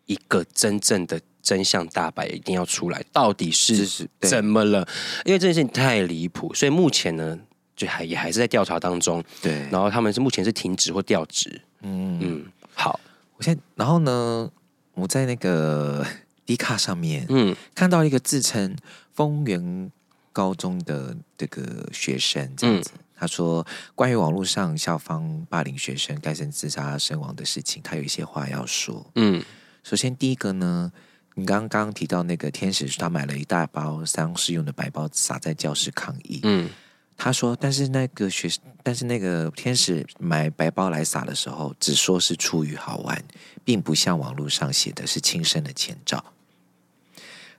[0.06, 4.88] 一个真正的真相大白，一定要出来，到底是怎么了？
[5.26, 7.40] 因为这件事情太离谱，所以目前呢，
[7.76, 9.24] 就还也还是在调查当中。
[9.42, 11.60] 对，然后他们是目前是停职或调职。
[11.82, 13.00] 嗯嗯，好，
[13.38, 14.52] 我现在，然后呢，
[14.94, 16.06] 我在那个。
[16.48, 18.76] D 卡上面，嗯，看到一个自称
[19.14, 19.92] 丰原
[20.32, 29.06] 高中的这个学生这样子，嗯、他说关于网络上校方霸凌学生、该生自杀身亡的事情，他有一些话要说。
[29.16, 29.44] 嗯，
[29.84, 30.92] 首先第一个呢，
[31.36, 36.40] 你刚刚提到那个天使，他买了一大包丧事用的白包撒在教室抗议。
[36.44, 36.70] 嗯，
[37.18, 38.50] 他说，但是那个学，
[38.84, 43.22] 但是那个天使买白包来撒的时候，只说是出于好玩，
[43.66, 46.24] 并不像网络上写的是轻生的前兆。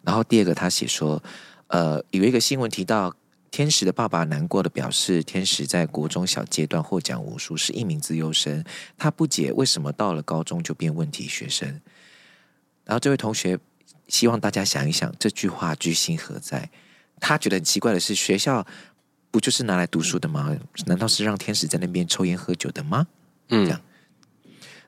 [0.02, 1.22] 然后第二个，他写说，
[1.68, 3.14] 呃，有一个新闻提到，
[3.50, 8.64] 天使的爸爸难过的表示，天使在国中小阶段获奖无数，是一名资优生。
[8.96, 11.68] 他不解为什么到了高中就变问题学生。
[12.84, 13.58] 然后这位同学
[14.06, 16.70] 希望大家想一想，这句话居心何在？
[17.20, 18.66] 他觉得很奇怪的是，学校
[19.30, 20.56] 不就是拿来读书的吗？
[20.86, 23.06] 难道是让天使在那边抽烟喝酒的吗？
[23.48, 23.80] 嗯，这样。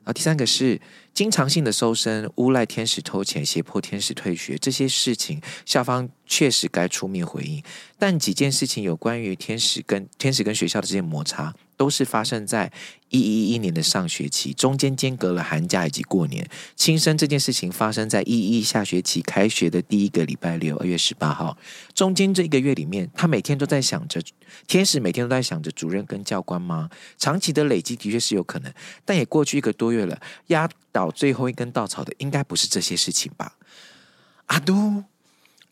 [0.03, 0.79] 啊第三个是
[1.13, 7.61] 经常性的搜身、诬赖天使偷钱、胁迫天使退学这些事情，校方确实该出面回应。
[7.99, 12.71] 但几件事情有关于天使跟天使跟学校的这些摩擦，都是发生在
[13.09, 16.47] 一一一年的上学期，中间间隔了寒假以及过年。
[16.75, 21.57] 轻生这件事情发生在一一下学期开学的第一个礼拜六，二月十八号。
[21.95, 24.21] 中间这一个月里面，他每天都在想着，
[24.67, 26.87] 天使每天都在想着主任跟教官吗？
[27.17, 28.71] 长期的累积的确是有可能，
[29.03, 33.53] 但也过去一个多月了，压倒最后一根稻草的应该不是这些事情吧？
[34.45, 35.03] 阿都。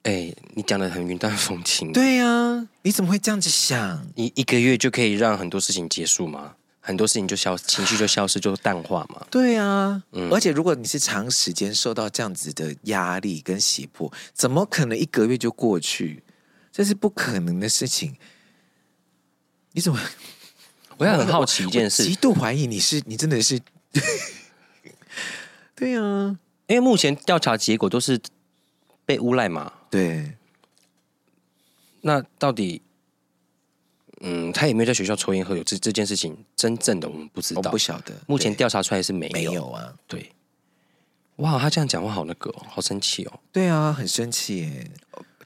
[0.03, 1.91] 哎、欸，你讲的很云淡风轻。
[1.91, 4.07] 对呀、啊，你怎么会这样子想？
[4.15, 6.55] 你一个月就可以让很多事情结束吗？
[6.81, 9.27] 很多事情就消，情绪就消失，就淡化吗？
[9.29, 16.23] 对啊，嗯、而且如果你是长时间受到这样子的压力跟胁迫，怎么可能一个月就过去？
[16.71, 18.15] 这是不可能的事情。
[19.73, 19.99] 你怎么？
[20.97, 23.59] 我也很好奇一件事，极度怀疑你是你真的是。
[25.75, 28.19] 对啊，因为目前调查结果都是
[29.09, 29.73] 被诬赖嘛。
[29.89, 30.31] 对，
[32.01, 32.79] 那到底，
[34.21, 35.63] 嗯，他有没有在学校抽烟喝酒？
[35.63, 38.13] 这这件事情，真正的我们不知道，我不晓得。
[38.27, 39.91] 目前调查出来是没有，没有啊。
[40.05, 40.31] 对，
[41.37, 43.39] 哇，他这样讲话好那个、哦，好生气哦。
[43.51, 44.91] 对啊，很生气耶。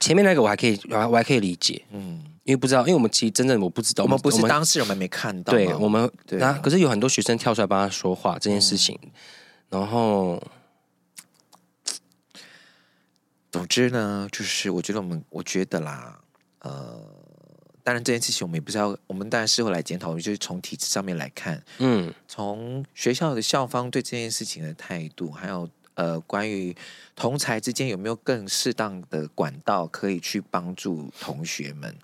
[0.01, 5.53] 前面那个我还可以，我还我还可以理解，嗯，因为不知道，因为我们其实真正我不知道，我们不是当事人，我们没看到。
[5.53, 9.09] 对，我们对啊，可是有很多学生跳出来帮他说话这件事情，嗯、
[9.69, 10.43] 然后。
[13.53, 16.19] 总之呢，就是我觉得我们，我觉得啦，
[16.61, 16.99] 呃，
[17.83, 26.75] 当然这件事情我们也不知道，我们当然事后来检讨，就是从体制上面来看，嗯，从学校的校方对这件事情的态度，还有呃，关于
[27.15, 31.95] 同才之间有没有更适当的管道可以去帮助同学们。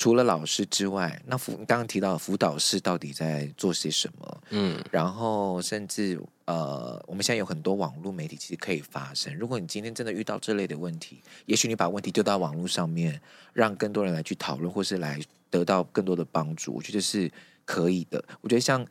[0.00, 4.42] 除了老师之外，那辅刚刚提到辅导室到底在做些什么？
[4.48, 9.36] 嗯，然后甚至呃，我们现在有很多网络媒体其实可以发声。
[9.36, 13.20] 如果你今天真的遇到这类的问题，也许你把问题丢到网络上面，
[13.52, 17.30] 让更多人来去讨论，或是来得到更多的帮助，我觉得是
[17.66, 18.24] 可以的。
[18.40, 18.86] 我觉得像。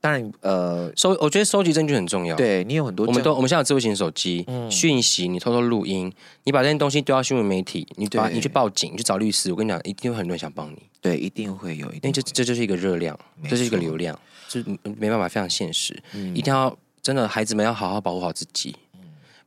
[0.00, 2.34] 当然，呃，收我觉得收集证据很重要。
[2.34, 6.10] 对，你有很多，我们都我们现在有智慧型手机，嗯，讯息你偷偷录音，
[6.44, 10.78] 你把这些东西丢到新闻媒体，你把你去报警，你去找律师，我跟你讲，一定有很多人想帮你。
[11.02, 14.62] 对，一定会有，因为这这就是一个热量，这是一个流量，就
[14.98, 16.02] 没办法，非常现实。
[16.34, 18.74] 一定要真的，孩子们要好好保护好自己，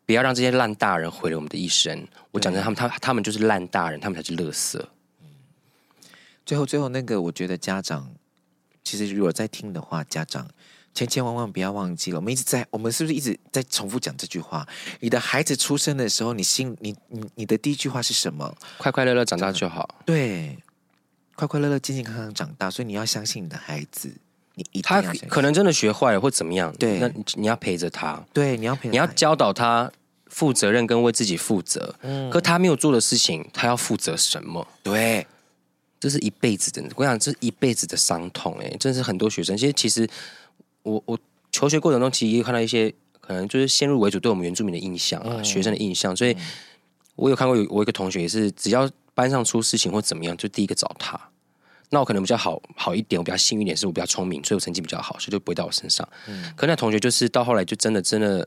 [0.05, 2.07] 不要让这些烂大人毁了我们的一生。
[2.29, 4.79] 我讲真，他们他他们就是烂大人，他们才是垃圾。
[6.45, 8.11] 最后最后那个，我觉得家长。
[8.83, 10.47] 其实，如果在听的话，家长
[10.93, 12.17] 千千万万不要忘记了。
[12.17, 14.67] 我们一直在，我们是不是一直在重复讲这句话？
[14.99, 18.55] 你的孩子出生的时候，你心，你你你的第一句话是什么？
[18.77, 20.03] 快快乐乐长大就好。
[20.05, 20.57] 对，
[21.35, 22.69] 快快乐乐、健健康康长大。
[22.69, 24.13] 所以你要相信你的孩子，
[24.55, 26.71] 你一他可能真的学坏了或怎么样？
[26.77, 28.23] 对，那你要陪着他。
[28.33, 29.91] 对，你要陪，你要教导他
[30.27, 31.95] 负责任跟为自己负责。
[32.01, 34.67] 嗯，可他没有做的事情，他要负责什么？
[34.83, 35.25] 对。
[36.03, 39.55] 这是一辈子的，我想这是一辈子的伤痛哎，真的是很多学生。
[39.55, 40.05] 其实，其实
[40.81, 41.17] 我我
[41.49, 46.13] 求学过程中，其实看到一些可能就是先入为主对我们原住民的印象啊，嗯、学生的印象。
[46.13, 46.35] 所以，
[47.15, 51.17] 我有看过有我一个同学也是，只要班上出事情或怎么样，就第一个找他。
[51.89, 56.05] 那我可能比较好好一点，我比较幸运一点，是我比较聪明，所以我成绩比较好，所以就不会到我身上。
[56.27, 58.45] 嗯、可那同学就是到后来就真的真的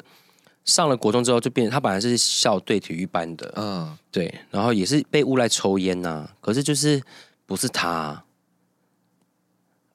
[0.67, 7.03] 上了国中之后，就变他本来是校队体育班的，嗯，对，然后也是被诬赖抽烟呐、啊，可是就是。
[7.47, 8.23] 不是他，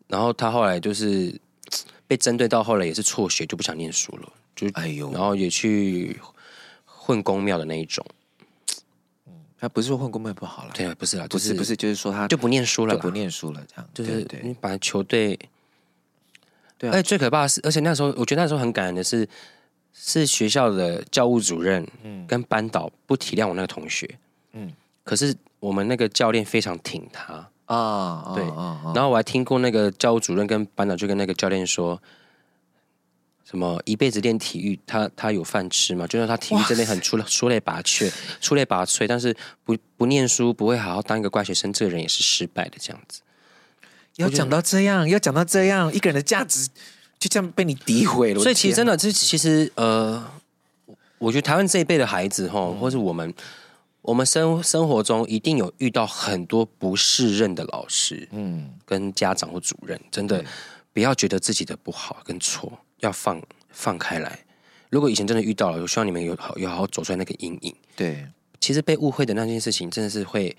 [0.08, 1.38] 然后他后来就是
[2.08, 6.18] 被针对到后来也是辍学，就不想念书了，就哎呦，然后也去
[6.86, 8.06] 混公庙的那一种。
[9.28, 15.38] 嗯，他不是说混公庙不好了，对，不是啦，不是不是，就是说他就不念书了，就不念书了，这样就是你把球队，
[16.78, 19.28] 对，而且最可怕的是，而且那时候我觉得那时候很感人的是，
[19.94, 21.86] 是学校的教务主任
[22.28, 24.18] 跟班导不体谅我那个同学，
[24.54, 24.72] 嗯，
[25.04, 25.36] 可是。
[25.62, 28.98] 我们那个教练非常挺他啊，oh, 对，oh, oh, oh.
[28.98, 32.02] 然后我还听过那个教务主任跟班长就跟那个教练说，
[33.46, 36.08] 什么一辈子练体育，他他有饭吃嘛？
[36.08, 38.12] 就算他体育真的很出出类拔萃，
[38.42, 43.22] 出类拔萃，但是不不念书，不会好好当一个乖学生，这个人也是失败的这样子。
[44.16, 46.68] 要讲到这样，要讲到这样，一个人的价值
[47.20, 48.42] 就这样被你诋毁了。
[48.42, 50.26] 所以其实真的，这其实呃，
[51.20, 53.32] 我觉得台湾这一辈的孩子哈，嗯、或是我们。
[54.02, 60.43] 我们生生活中一定有遇到很多不适任的老师，嗯，跟家长或主任，真的
[60.91, 64.39] 不要觉得自己的不好跟错，要放放开来。
[64.89, 67.76] 如果以前真的遇到了，我希望你们有好有好好走出来那个阴影。
[67.95, 68.28] 对，
[68.60, 70.58] 其实被误会的那件事情，真的是会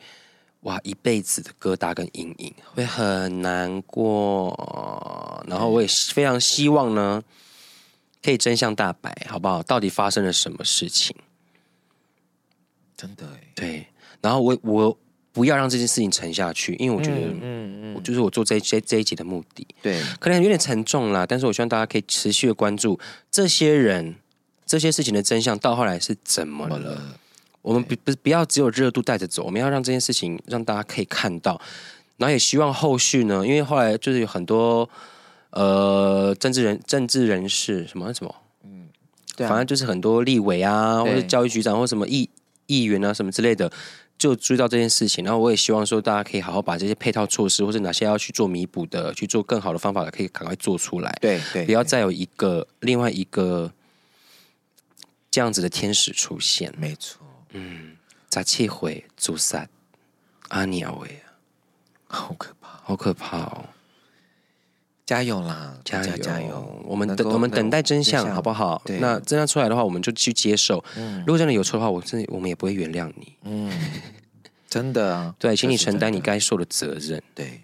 [0.60, 5.44] 哇一辈子的疙瘩跟阴影，会很难过。
[5.48, 7.22] 然后我也非常希望呢，
[8.22, 9.62] 可以真相大白，好不好？
[9.64, 11.14] 到底发生了什么事情？
[13.02, 13.86] 真的哎，对，
[14.20, 14.96] 然后我我
[15.32, 22.96] 不要让这件事情沉下去，因为我觉得，嗯嗯，我就是我做这这这一集的目的，对，可能有点沉重啦，但是我希望大家可以持续的关注
[23.28, 24.14] 这些人、
[24.64, 26.78] 这些事情的真相，到后来是怎么了。
[26.78, 27.18] 了？
[27.62, 31.60] 我们不不不要只有热度带着走，我们要让这件事情让大家可以看到，
[32.18, 34.88] 然后也希望后续呢，因为后来就是有很多
[35.50, 38.34] 呃政治人、政治人士什么什么，
[38.64, 38.88] 嗯，
[39.36, 42.28] 对啊，反正就是很多立委啊，或者教育局长或什么议
[42.66, 43.72] 议员啊什么之类的。
[44.18, 51.10] 就注意到这件事情，然后我也希望说，大家可以好好把这些配套措施，或者哪些要去做弥补的，去做更好的方法，可以赶快做出来。
[51.20, 53.72] 对对，不要再有一个另外一个
[55.28, 56.72] 这样子的天使出现。
[56.78, 57.96] 没错，嗯，
[58.28, 59.68] 杂气会阻塞
[60.50, 61.22] 阿鸟诶，
[62.06, 63.64] 好可怕，好可怕哦！
[65.04, 66.80] 加油啦，加油加油！
[66.84, 68.80] 我们等我们等待真相，好不好？
[68.84, 70.82] 对，那真相出来的话，我们就去接受。
[70.96, 73.32] 嗯，如果真的有错的话，我真的我们也不会原谅你。
[73.42, 73.70] 嗯，
[74.70, 77.20] 真的啊，对，请你承担你该受的责任。
[77.34, 77.60] 对，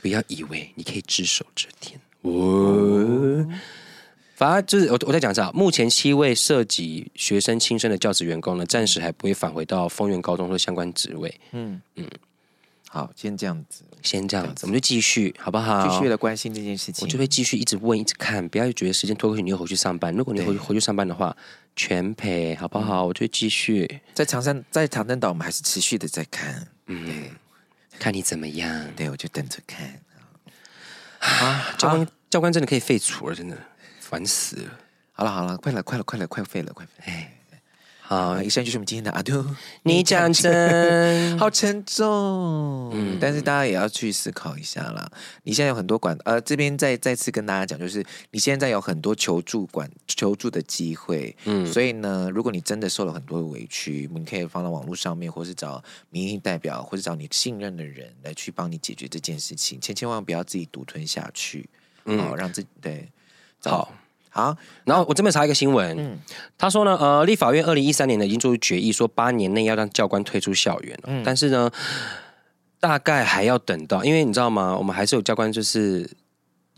[0.00, 2.00] 不要以为你可以只手遮天。
[2.22, 3.44] 我，
[4.36, 5.50] 反而就是我我在讲啥？
[5.52, 11.40] 目前七位涉及学生轻生的教职员工呢，暂时还不会返回到丰原高中或相关职位。
[11.50, 12.08] 嗯嗯。
[12.94, 15.88] 好，先这样子，先这样子，我们就继续，好不好？
[15.88, 20.14] 继续的关心这件事情，我就会继续一直问，一直看，不要觉得时间拖过去，你又回去上班。
[20.14, 21.34] 如果你回回去上班的话，
[21.74, 23.06] 全赔，好不好？
[23.06, 27.30] 嗯、我就继续在长山，在长山岛，我们还是持续的在看，嗯，
[27.98, 28.86] 看你怎么样。
[28.94, 29.98] 对，我就等着看。
[31.20, 33.56] 啊，教官，啊、教官真的可以废除了，真的
[34.00, 34.78] 烦死了。
[35.12, 37.38] 好了好了，快了快了快了，快废了快废了，哎。
[38.12, 39.42] 好，以上就是我们今天的阿杜。
[39.84, 42.90] 你讲真， 好沉重。
[42.92, 45.10] 嗯，但是大家也要去思考一下啦。
[45.44, 51.34] 你现在有很多管，呃，这边再再次跟大家讲，就是你现在有很多求助管求助的机会。
[51.46, 59.80] 嗯，所以呢，如果你真的受了很多的委屈，你可以放到网络上面，或是找民意代表，或是找你信任的人来去帮你解决这件事情。
[59.80, 61.66] 千千万不要自己独吞下去。
[62.04, 63.08] 嗯，好，让自己对
[63.64, 63.90] 好。
[64.34, 64.56] 好，
[64.86, 66.18] 然后我这边查一个新闻，嗯，
[66.56, 71.70] 他说呢，呃，立法院二零一三年呢已经做出决议，说八年内要让教官退出校园，嗯，但是呢，
[72.80, 74.74] 大概还要等到，因为你知道吗？
[74.74, 76.08] 我们还是有教官，就是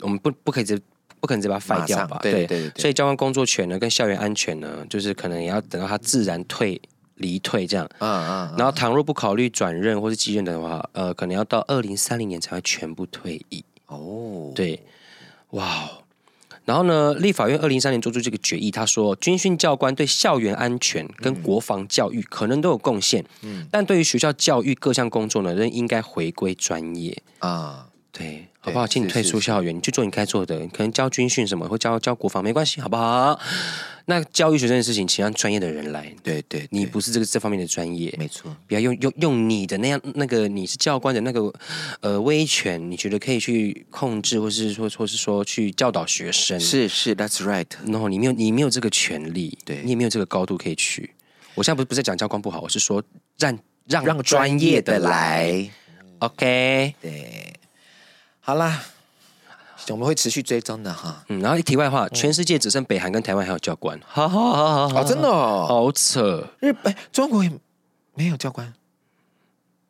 [0.01, 0.77] 我们不不可以直
[1.21, 2.19] 不可能直接把他废掉吧？
[2.21, 2.45] 对对。
[2.45, 6.81] 对，对，所以教官工作权呢跟校园安全呢，就是可能也要等到他自然退
[7.15, 8.55] 离退这样，嗯嗯，嗯。
[8.57, 13.63] 然后倘若不考虑转任或是继任的话，呃，可能要到二零三零年才会全部退役。
[13.87, 14.83] 哦，对，
[15.51, 15.89] 哇。
[16.65, 27.21] 然后呢，立法院二零一三年做出这个决议，他说，军训教官对校园安全跟国防教育可能都有贡献，嗯，但对于学校教育各项工作呢，仍应该回归专业。
[27.39, 27.87] 啊，
[28.17, 28.47] 对。
[28.59, 28.87] 好不好？
[28.87, 30.57] 请你退出校园，你去做你该做的。
[30.69, 33.39] 可能教军训什么，或教教国防没关系，好不好？
[34.07, 36.11] 那教育学生的事情，请让专业的人来。
[36.23, 38.55] 对对，你不是这个这方面的专业，没错。
[38.65, 41.53] 不要用用用你的那样那个你是教官的那个
[41.99, 46.59] 呃威权，你觉得可以去控制，或是说或是说去教导学生？
[46.59, 47.67] 是是，That's right。
[47.85, 51.11] 然后你没有你没有这个权利，对你也没有这个高度可以去。
[51.53, 53.03] 我现在不是不是在讲教官不好，我是说
[53.37, 53.55] 让
[53.87, 55.69] 让让专业的来。
[56.17, 57.53] OK，对。
[58.45, 58.79] 好啦，
[59.89, 61.25] 我们会持续追踪的哈。
[61.29, 66.47] 嗯，然后一题外话，全世界只剩北韩跟台湾还有教官，好好好好好，真的哦，好扯。
[66.59, 67.51] 日本、中国也
[68.13, 68.71] 没有教官，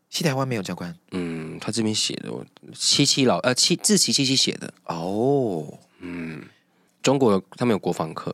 [0.10, 0.96] 西台湾没有教官。
[1.12, 2.32] 嗯，他这边写的，
[2.74, 5.78] 七七老呃七志祺七七写的哦。
[6.00, 6.46] 嗯，
[7.04, 8.34] 中国他们有国防课，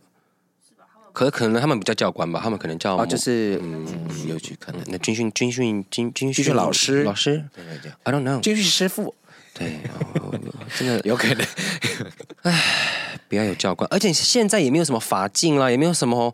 [1.14, 2.40] 可可能他们不叫教官吧？
[2.44, 3.88] 他们可能叫就是嗯，
[4.28, 9.16] 有去可能那军训军训军军训老师老师，对对对，I don't know，军训师傅。
[9.62, 10.40] 对，
[10.78, 11.48] 真的有可能。
[12.42, 16.34] 唉，不要有教官，而且现在也没有什么法镜啦，也没有什么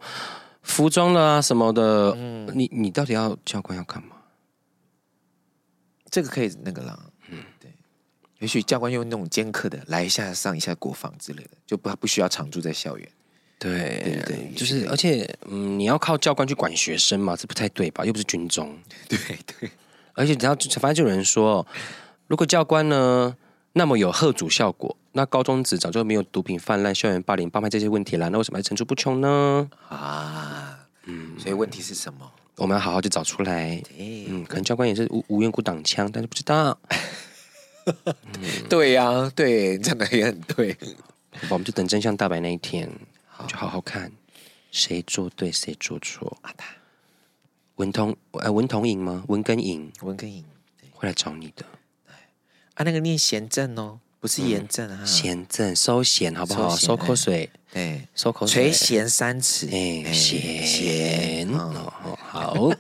[0.61, 2.13] 服装啦什么的。
[2.17, 4.15] 嗯，你你到底要教官要干嘛？
[6.09, 6.97] 这个可以那个啦。
[7.29, 7.71] 嗯，对。
[8.39, 13.09] 也许教官用那种兼课的来一下上一下国防之类的，就不不需要常住在校园。
[13.59, 18.05] 对对对，就是而且嗯，你要靠教官去管学生嘛，这不太对吧？
[18.05, 18.77] 又不是军中。
[19.09, 19.17] 对
[19.59, 19.69] 对，
[20.13, 21.65] 而且然后反正就有人说。
[22.27, 23.35] 如果教官呢，
[23.73, 29.69] 那么有贺阻效果，那高中子早就没有毒品泛滥、校园霸凌、帮派这些问题了，那为什么还层出不穷呢？
[29.87, 32.29] 啊，嗯，所以问题是什么？
[32.57, 33.75] 我们要好好去找出来。
[33.81, 36.77] 对嗯，可能教官也是无无缘故挡枪，但是不知道。
[37.85, 38.15] 嗯、
[38.67, 40.75] 对呀、啊，对，讲的也很对。
[41.49, 42.91] 我们就等真相大白那一天，
[43.27, 44.11] 好就好好看
[44.71, 46.35] 谁做对，谁做错。
[46.41, 46.65] 啊，他
[47.75, 49.23] 文同呃文同影吗？
[49.27, 50.43] 文根影，文根颖
[50.91, 51.63] 会来找你的。
[52.77, 56.75] 啊，那个念贤正哦，不是炎症啊，贤正收咸好不好？
[56.75, 62.69] 收口水，对，收口水，垂涎三尺，哎，贤贤哦，好。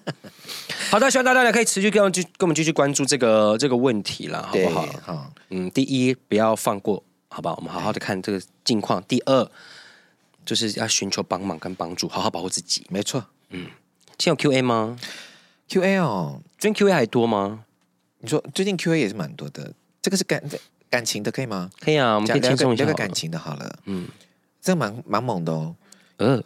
[0.91, 4.87] 好的，希望大家可以持续跟我们跟我们继续关注这个这个问题了，好不好？
[5.01, 7.53] 好，嗯，第一不要放过，好吧？
[7.57, 9.03] 我们好好的看这个近况。
[9.03, 9.51] 第二
[10.45, 12.85] 就是要寻求帮忙跟帮助，好好保护自己。
[12.89, 13.65] 没错，嗯，
[14.19, 14.97] 现在有 Q A 吗
[15.67, 17.65] ？Q A 哦，最近 Q A 还多吗？
[18.19, 19.73] 你说最近 Q A 也是蛮多的，
[20.07, 20.41] 这个是感
[20.89, 21.69] 感情的，可以吗？
[21.81, 24.07] 可以啊，我们可以轻松一下，聊个感情的，好了，嗯，
[24.61, 25.75] 这蛮蛮猛的哦，
[26.15, 26.41] 呃，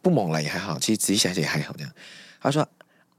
[0.00, 1.92] 不猛了也还好，其实仔细想想也还好这样。
[2.40, 2.66] 他说。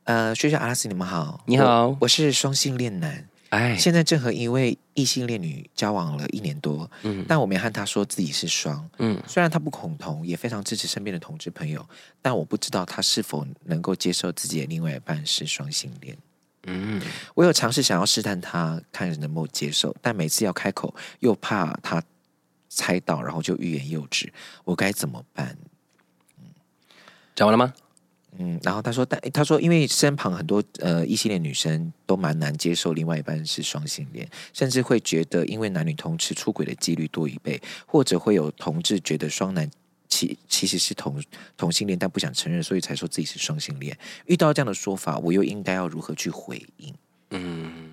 [0.06, 11.88] 呃，学校阿拉斯，你们好，你好，我，我是双性恋男，哎，现在正和一位异性恋女交往了一年多，嗯，但我没和她说自己是双，嗯，虽然她不恐同，也非常支持身边的同志朋友，
[12.22, 16.18] 但我不知道她是否能够接受自己的另外一半是双性恋，
[16.66, 17.02] 嗯，
[17.36, 22.02] 我有尝试想要试探他，看能不能接受，但每次要开口又怕他
[22.70, 24.32] 猜到，然后就欲言又止，
[24.64, 25.58] 我该怎么办？
[26.40, 26.46] 嗯，
[27.36, 27.74] 讲完了吗？
[28.40, 39.70] 嗯，然后他说，但他说，因为身旁很多呃异性恋女生都蛮难接受另外一半是双性恋，甚至会觉得因为男女同志出轨的几率多一倍，或者会有同志觉得双男
[40.28, 41.22] 其其实是同
[41.58, 43.98] 同性恋，但不想承认，所以才说自己是双性恋。
[44.26, 46.94] 遇到这样的说法，我又应该要如何去回应？
[47.32, 47.92] 嗯，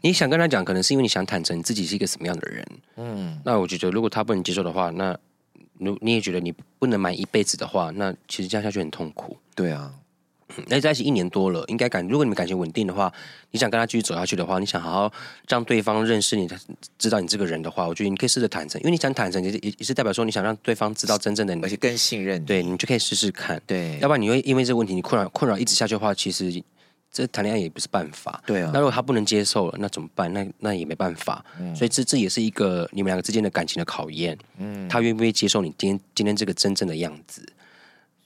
[0.00, 2.66] 你想跟他讲，可能是因为你想坦诚自己是一个什么样的人。
[2.96, 5.18] 嗯，那我觉得如果他不能接受的话，那。
[5.80, 9.36] 如你也觉得你不能瞒一辈子的话，那其实这样下去很痛苦。
[9.54, 9.94] 对啊，
[10.66, 13.12] 那在一起一年多了，应该感如果你们感情稳定的话，
[13.50, 15.12] 你想跟他继续走下去的话，你想好好
[15.48, 16.48] 让对方认识你，
[16.98, 22.46] 知道你这个人的话，我觉得你可以试着坦诚，因为你想坦诚，也也也是代表说你想让对方知道真正的你，而且更信任你。
[22.46, 23.60] 对，你就可以试试看。
[23.66, 26.62] 对，要不然你会因为这个问题，你困扰困扰一直下去的话，其实。
[27.10, 28.70] 这谈恋爱也不是办法，对啊。
[28.72, 30.30] 那如果他不能接受了，那怎么办？
[30.30, 31.42] 那那也没办法。
[31.58, 31.74] 嗯。
[31.74, 34.36] 所以这这也是一个你们两个之间的感情的考验。
[34.58, 34.86] 嗯。
[34.90, 37.42] 他愿不愿意接受你今天今天这个真正的样子？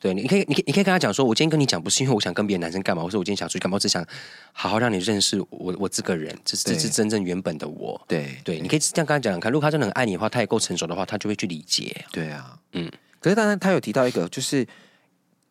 [0.03, 4.05] 对，你可以，你可以，你可以跟他讲说，我今天跟你讲不是因为我想跟别的男生干嘛，我说我今天想出去干嘛，我只想
[4.53, 7.99] 好好让你认识我，我这个人，这是这是真正原本的我。
[8.09, 9.53] 对对，你可以这样跟他讲讲看。
[9.53, 12.05] 如果他真的很爱你的话，他也够成熟的话，他就会去理解。
[12.11, 12.91] 对啊，嗯。
[13.21, 14.67] 可是当然，他有提到一个，就是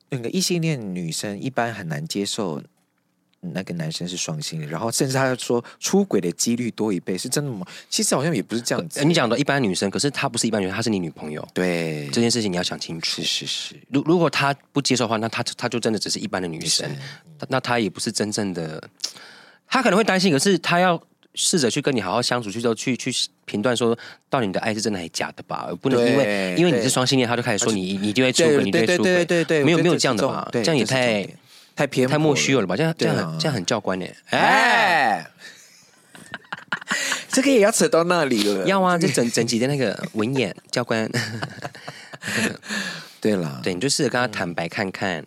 [0.09, 2.61] 那个异性恋女生一般很难接受。
[3.41, 7.65] 那个男生是双性恋，然后甚至他要说出轨的几率多一倍，是真的吗？
[7.89, 9.03] 其实好像也不是这样子。
[9.03, 11.45] 你讲的一般女生，可是她不是一般女生，她是你女朋友。
[11.51, 13.21] 对，这件事情你要想清楚。
[13.21, 13.75] 是是是。
[13.89, 16.87] 如如果她不接受的话，那她她就真的只是一般的女生，
[17.49, 18.81] 那她也不是真正的。
[19.67, 21.01] 她可能会担心，可是她要
[21.33, 23.11] 试着去跟你好好相处，去之后去去
[23.45, 23.97] 评断说，
[24.29, 25.67] 到底你的爱是真的还是假的吧？
[25.81, 29.15] 不能因为因为你是双性恋，他就开始说你你就会出轨，你就会出轨。
[29.15, 30.47] 对对对对对，没有没有这样的吧？
[30.51, 31.27] 这样也太。
[31.81, 32.77] 太偏太莫须有了吧？
[32.77, 34.05] 这样这样很这样很教官呢。
[34.29, 35.25] 哎，
[37.27, 38.67] 这个也要扯到那里了。
[38.67, 41.09] 要啊， 这整整集的那个文眼教官。
[43.19, 45.25] 对了，对，你就试着跟他坦白看看。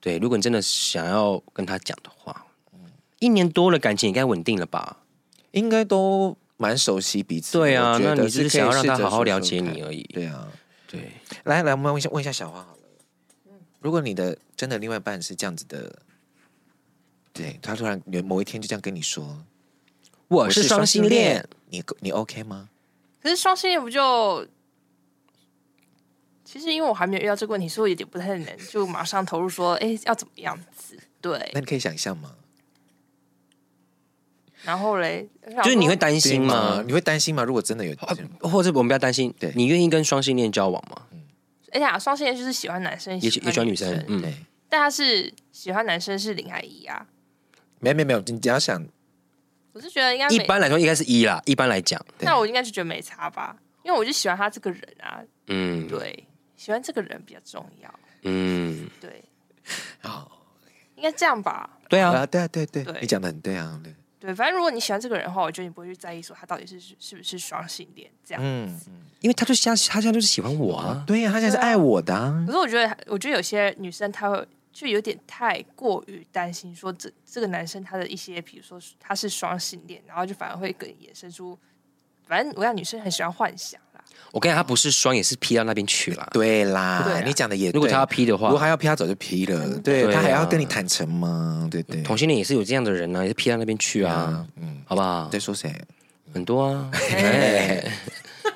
[0.00, 2.46] 对，如果你真的想要跟他讲的话，
[3.20, 4.96] 一年多了，感情应该稳定了吧？
[5.52, 7.52] 应该都蛮熟悉彼此。
[7.52, 10.02] 对啊，那你是想要让他好好了解你而已。
[10.12, 10.48] 对啊，
[10.88, 11.12] 对。
[11.44, 12.78] 来来，我们问一下问一下小花好了。
[13.80, 15.92] 如果你的真的另外一半是这样子的，
[17.32, 19.44] 对，他突然有某一天就这样跟你说
[20.28, 22.68] ：“我是双性恋，你你 OK 吗？”
[23.20, 24.46] 可是双性恋不就……
[26.44, 32.36] 其实因为我还没有遇到这个问题，所以我有点不太能就马上投入说：“哎，要怎么样子？”对，那你可以想象吗？
[34.62, 35.28] 然后嘞，
[35.64, 36.84] 就是你会担心吗？
[36.86, 37.42] 你会担心吗？
[37.42, 37.92] 如果真的有，
[38.48, 41.08] 或者我们不要担心，对，你愿意跟双性恋交往吗？
[41.72, 44.22] 哎呀双性恋就是喜欢男生，也喜欢女生，嗯，
[44.72, 47.06] 但他是喜欢男生是零还一啊？
[47.78, 48.82] 没有没有没有，你只要想，
[49.74, 59.22] 我是觉得应该一般来说应该是一啦，一般来讲，那我应该是觉得没差吧，因为我就喜欢他这个人啊，嗯，对，喜欢这个人比较重要，嗯，对，
[60.04, 60.26] 哦，
[60.96, 61.68] 应该这样吧？
[61.90, 63.94] 对啊，对啊，对对，你讲的很对啊，对。
[64.20, 68.40] 对，反正如果你喜欢这个人的话，我觉得你不会去在意说他到底是是不是双性恋这样
[68.78, 72.44] 子，嗯，因为他就像他现在就是喜欢我啊，对呀、啊，他现在是爱我的、啊。
[72.46, 81.58] 可是我觉得，我觉得有些女生她会就有点太过于担心说这这个男生他的一些，比如说他是双性恋，然后就反而会更衍生出，
[82.26, 84.02] 反正我想女生很喜欢幻想啦。
[84.30, 86.26] 我跟你讲，他不是双，也是 P 到那边去了。
[86.32, 87.74] 对啦，你讲的也对。
[87.76, 89.78] 如果他要 P 的话，如果他要 P，他早就 P 了。
[89.80, 91.68] 对，他还要跟你坦诚吗？
[91.70, 92.02] 对对。
[92.02, 94.46] 同性恋也是有这样的人呢，也是 P 到那边去啊。
[94.56, 95.28] 嗯，好不好？
[95.28, 95.74] 在说谁？
[96.32, 96.90] 很多啊。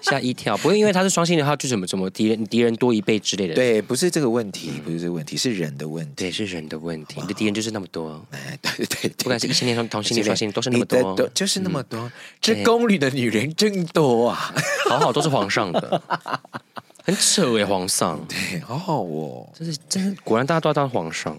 [0.09, 3.55] 吓一跳，不会因为他是双性恋，他就怎么怎么敌人敌人多一倍之类的。
[3.55, 6.13] 对，不是这个问题，不是这个问题，是人的问题。
[6.17, 7.21] 对，是人的问题。
[7.21, 8.25] 你的敌人就是那么多。
[8.31, 12.11] 哎，对对，不管是异性恋、同性恋、双性恋，都是那么多，就是那么多。
[12.41, 14.55] 这宫里的女人真多啊！
[14.89, 16.03] 好好，都是皇上的，
[17.03, 18.25] 很扯哎，皇上。
[18.29, 21.37] 对，好好哦，真是真是，果然大家都要当皇上。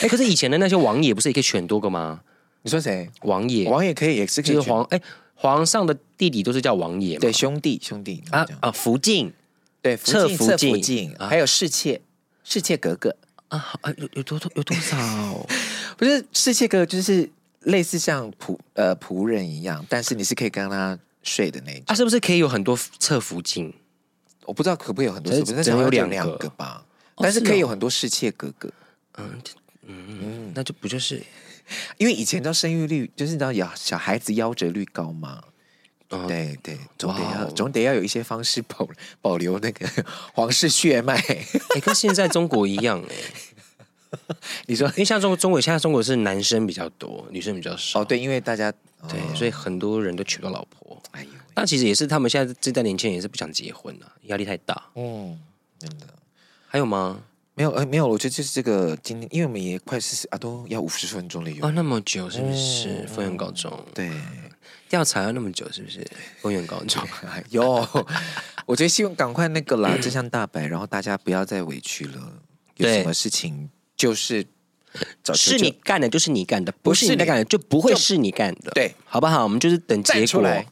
[0.00, 2.20] 哎，可是以前的那些王爷不是也可以选多个吗？
[2.62, 3.08] 你说谁？
[3.22, 5.00] 王爷，王爷可以也是可以就是皇哎，
[5.38, 9.30] 皇上的弟弟都是叫王爷，对，兄弟兄弟啊啊，福晋，
[9.82, 12.00] 对，侧福晋，还有侍妾，
[12.42, 13.14] 侍妾格格
[13.48, 14.96] 啊，有有多多有多少？
[15.98, 17.28] 不是侍妾格格，就是
[17.60, 21.82] 类似像仆呃仆人一样，但是你是可以跟他睡的那种。
[21.86, 23.72] 他是不是可以有很多侧福晋？
[24.46, 26.82] 我不知道可不可以有很多，只能有两两个吧。
[27.18, 28.70] 但是可以有很多侍妾格格。
[29.18, 29.40] 嗯
[29.86, 31.22] 嗯，那就不就是。
[31.98, 35.42] 因为以前知道生育率，就是你知道小小孩子夭折率高嘛？
[36.10, 38.88] 嗯、对对，总得要总得要有一些方式 保
[39.20, 39.88] 保留那个
[40.34, 41.16] 皇室血脉。
[41.16, 43.14] 哎，跟现在中国一样哎。
[44.66, 48.00] 你说，因为像中国中国现在中国是男生比较多，女生比较少。
[48.00, 51.02] 哦，对，因为大家、哦、对，所以很多人都娶不到老婆。
[51.10, 54.80] 哎呦，但其实也是他们现在这代年轻人也是不想结婚啊，压力太大。
[54.94, 55.36] 嗯，
[55.76, 56.06] 真的。
[56.68, 57.20] 还有吗？
[57.58, 63.06] 没有，呃，没有，我觉得就是这个今天，因为我们也快四十啊，都要五十分钟了，有啊，那么久是不是？
[63.08, 64.10] 丰原高中，对，
[64.90, 66.06] 调查要那么久是不是？
[66.42, 67.02] 丰原高中
[67.48, 67.64] 有，
[68.66, 72.34] 我觉得希望赶快那个啦，真相大白，然后大家不要再委屈了。
[72.76, 74.44] 有什么事情就是
[75.32, 79.44] 是你干的，就是你干的，不是你干的就不会是你干的，对，好不好？
[79.44, 80.66] 我们就是等结果，对，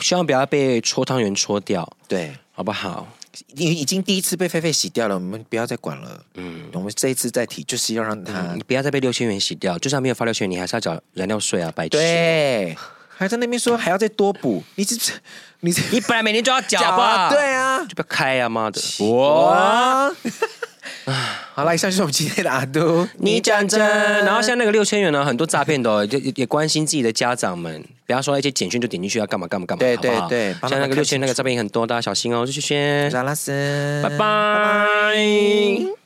[0.00, 3.06] 希望不要被戳汤圆戳掉，对，好不好？
[3.48, 6.24] 你已经第一次被狒狒洗掉了，我们不要再管了。
[6.34, 9.78] 嗯，我们这一次再提，就是要让他，你不要再被六千元洗掉。
[9.78, 11.90] 就算没有发六千元，你还是要缴燃料税啊，白痴。
[11.90, 12.76] 对，
[13.08, 14.96] 还在那边说还要再多补，你这
[15.60, 17.30] 你你本来每年就要缴吧？
[17.34, 18.80] 对啊，就不要开啊，妈的！
[19.08, 20.12] 哇。
[21.54, 23.78] 好了，以上就是我们今天的阿都，你讲真。
[24.24, 30.54] 然后像那个六千元呢，很多诈骗的， 就也关心自己的家长们，不要说一些简讯就点进去要干嘛干嘛干嘛，对对对。
[30.68, 33.10] 像那个六千那个诈骗很多，大家小心哦，谢谢。
[33.10, 36.03] 拉拉森，拜拜。